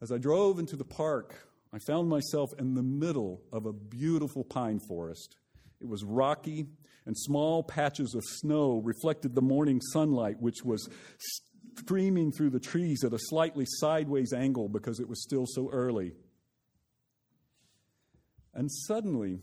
As 0.00 0.12
I 0.12 0.18
drove 0.18 0.58
into 0.58 0.76
the 0.76 0.84
park, 0.84 1.48
I 1.74 1.78
found 1.78 2.08
myself 2.08 2.50
in 2.56 2.74
the 2.74 2.84
middle 2.84 3.42
of 3.52 3.66
a 3.66 3.72
beautiful 3.72 4.44
pine 4.44 4.78
forest. 4.78 5.36
It 5.80 5.88
was 5.88 6.04
rocky, 6.04 6.66
and 7.04 7.18
small 7.18 7.64
patches 7.64 8.14
of 8.14 8.22
snow 8.24 8.80
reflected 8.84 9.34
the 9.34 9.42
morning 9.42 9.80
sunlight, 9.80 10.40
which 10.40 10.64
was 10.64 10.88
streaming 11.76 12.30
through 12.30 12.50
the 12.50 12.60
trees 12.60 13.02
at 13.02 13.12
a 13.12 13.18
slightly 13.18 13.64
sideways 13.66 14.32
angle 14.32 14.68
because 14.68 15.00
it 15.00 15.08
was 15.08 15.20
still 15.24 15.46
so 15.48 15.68
early. 15.72 16.12
And 18.54 18.70
suddenly, 18.70 19.40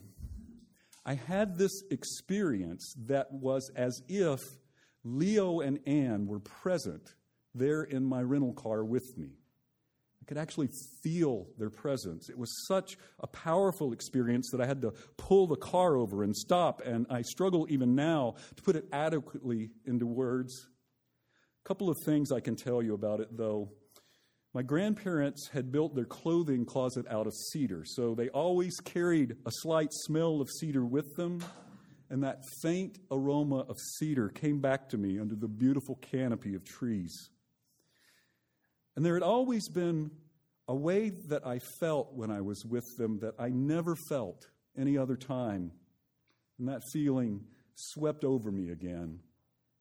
I 1.06 1.15
had 1.15 1.58
this 1.58 1.84
experience 1.91 2.96
that 3.08 3.28
was 3.34 3.70
as 3.76 4.02
if 4.08 4.39
Leo 5.04 5.60
and 5.60 5.80
Anne 5.86 6.28
were 6.28 6.39
present 6.39 7.13
there 7.54 7.84
in 7.84 8.06
my 8.06 8.22
rental 8.22 8.54
car 8.54 8.86
with 8.86 9.17
me. 9.17 9.32
I 10.21 10.25
could 10.25 10.38
actually 10.38 10.69
feel 11.03 11.47
their 11.57 11.71
presence. 11.71 12.29
It 12.29 12.38
was 12.38 12.65
such 12.67 12.97
a 13.19 13.27
powerful 13.27 13.91
experience 13.91 14.49
that 14.51 14.62
I 14.62 14.67
had 14.67 14.81
to 14.84 14.93
pull 15.17 15.47
the 15.47 15.55
car 15.55 15.95
over 15.95 16.23
and 16.23 16.36
stop, 16.36 16.81
and 16.86 17.07
I 17.10 17.23
struggle 17.23 17.65
even 17.69 17.95
now 17.95 18.36
to 18.55 18.62
put 18.62 18.75
it 18.75 18.86
adequately 18.93 19.71
into 19.86 20.05
words. 20.05 20.67
A 21.65 21.67
couple 21.67 21.89
of 21.89 21.97
things 22.05 22.31
I 22.31 22.39
can 22.39 22.55
tell 22.55 22.84
you 22.84 22.93
about 22.93 23.19
it, 23.19 23.36
though. 23.36 23.71
My 24.53 24.62
grandparents 24.62 25.47
had 25.47 25.71
built 25.71 25.95
their 25.95 26.05
clothing 26.05 26.65
closet 26.65 27.05
out 27.10 27.25
of 27.25 27.34
cedar, 27.34 27.84
so 27.86 28.13
they 28.13 28.29
always 28.29 28.79
carried 28.84 29.38
a 29.45 29.51
slight 29.51 29.89
smell 29.91 30.41
of 30.41 30.49
cedar 30.49 30.86
with 30.86 31.15
them, 31.15 31.41
and 32.10 32.23
that 32.23 32.43
faint 32.62 32.99
aroma 33.10 33.60
of 33.60 33.77
cedar 33.97 34.27
came 34.29 34.60
back 34.60 34.89
to 34.89 34.97
me 34.97 35.19
under 35.19 35.36
the 35.36 35.47
beautiful 35.47 35.95
canopy 35.95 36.53
of 36.53 36.65
trees. 36.65 37.29
And 38.95 39.06
there 39.06 39.13
had 39.13 39.23
always 39.23 39.69
been 39.69 40.12
a 40.67 40.75
way 40.75 41.10
that 41.27 41.45
I 41.45 41.60
felt 41.80 42.13
when 42.13 42.32
I 42.32 42.41
was 42.41 42.65
with 42.65 42.86
them 42.97 43.19
that 43.19 43.36
I 43.39 43.49
never 43.49 43.95
felt 44.10 44.47
any 44.77 44.97
other 44.97 45.15
time. 45.15 45.71
And 46.60 46.67
that 46.67 46.82
feeling 46.93 47.41
swept 47.75 48.23
over 48.23 48.51
me 48.51 48.69
again 48.69 49.19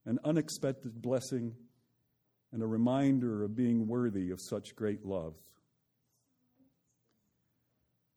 an 0.06 0.18
unexpected 0.24 1.00
blessing 1.02 1.54
and 2.52 2.62
a 2.62 2.66
reminder 2.66 3.44
of 3.44 3.54
being 3.54 3.86
worthy 3.86 4.30
of 4.30 4.40
such 4.40 4.74
great 4.74 5.04
love. 5.04 5.34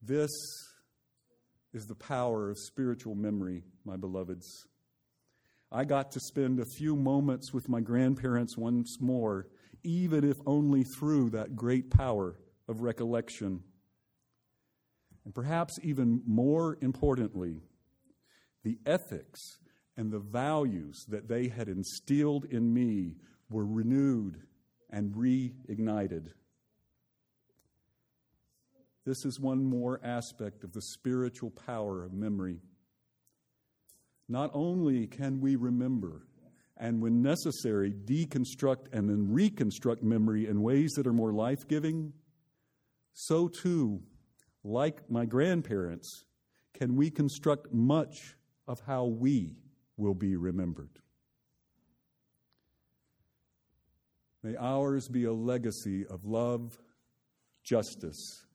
This 0.01 0.31
is 1.73 1.85
the 1.85 1.95
power 1.95 2.49
of 2.49 2.57
spiritual 2.57 3.15
memory, 3.15 3.63
my 3.85 3.97
beloveds. 3.97 4.47
I 5.71 5.85
got 5.85 6.11
to 6.11 6.19
spend 6.19 6.59
a 6.59 6.65
few 6.65 6.95
moments 6.95 7.53
with 7.53 7.67
my 7.67 7.81
grandparents 7.81 8.57
once 8.57 8.97
more 8.99 9.47
even 9.83 10.23
if 10.23 10.37
only 10.45 10.83
through 10.83 11.31
that 11.31 11.55
great 11.55 11.89
power 11.89 12.35
of 12.67 12.81
recollection. 12.81 13.61
And 15.25 15.33
perhaps 15.33 15.77
even 15.83 16.21
more 16.25 16.77
importantly, 16.81 17.61
the 18.63 18.77
ethics 18.85 19.39
and 19.97 20.11
the 20.11 20.19
values 20.19 21.05
that 21.09 21.27
they 21.27 21.47
had 21.47 21.67
instilled 21.67 22.45
in 22.45 22.73
me 22.73 23.15
were 23.49 23.65
renewed 23.65 24.41
and 24.89 25.13
reignited. 25.13 26.29
This 29.05 29.25
is 29.25 29.39
one 29.39 29.65
more 29.65 29.99
aspect 30.03 30.63
of 30.63 30.71
the 30.71 30.81
spiritual 30.81 31.51
power 31.51 32.03
of 32.03 32.13
memory. 32.13 32.61
Not 34.29 34.51
only 34.53 35.07
can 35.07 35.41
we 35.41 35.55
remember 35.55 36.25
and 36.83 37.01
when 37.01 37.21
necessary, 37.21 37.93
deconstruct 37.93 38.87
and 38.91 39.09
then 39.09 39.31
reconstruct 39.31 40.03
memory 40.03 40.47
in 40.47 40.61
ways 40.61 40.91
that 40.97 41.07
are 41.07 41.13
more 41.13 41.31
life 41.31 41.65
giving, 41.65 42.11
so 43.13 43.47
too, 43.47 44.01
like 44.65 45.09
my 45.09 45.23
grandparents, 45.23 46.25
can 46.73 46.97
we 46.97 47.09
construct 47.09 47.71
much 47.71 48.35
of 48.67 48.81
how 48.85 49.05
we 49.05 49.55
will 49.95 50.13
be 50.13 50.35
remembered. 50.35 50.99
May 54.43 54.57
ours 54.57 55.07
be 55.07 55.23
a 55.23 55.31
legacy 55.31 56.05
of 56.07 56.25
love, 56.25 56.77
justice, 57.63 58.45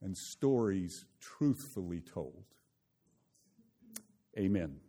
and 0.00 0.16
stories 0.16 1.04
truthfully 1.20 2.00
told. 2.00 2.44
Amen. 4.38 4.80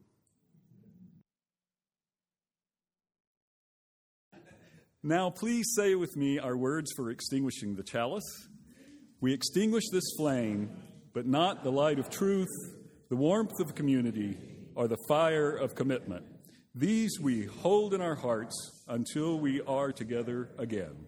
Now, 5.03 5.31
please 5.31 5.73
say 5.75 5.95
with 5.95 6.15
me 6.15 6.37
our 6.37 6.55
words 6.55 6.91
for 6.95 7.09
extinguishing 7.09 7.75
the 7.75 7.81
chalice. 7.81 8.47
We 9.19 9.33
extinguish 9.33 9.85
this 9.91 10.13
flame, 10.15 10.69
but 11.11 11.25
not 11.25 11.63
the 11.63 11.71
light 11.71 11.97
of 11.97 12.11
truth, 12.11 12.47
the 13.09 13.15
warmth 13.15 13.59
of 13.59 13.73
community, 13.73 14.37
or 14.75 14.87
the 14.87 15.03
fire 15.07 15.55
of 15.55 15.73
commitment. 15.73 16.25
These 16.75 17.19
we 17.19 17.45
hold 17.45 17.95
in 17.95 18.01
our 18.01 18.13
hearts 18.13 18.83
until 18.87 19.39
we 19.39 19.59
are 19.61 19.91
together 19.91 20.51
again. 20.59 21.07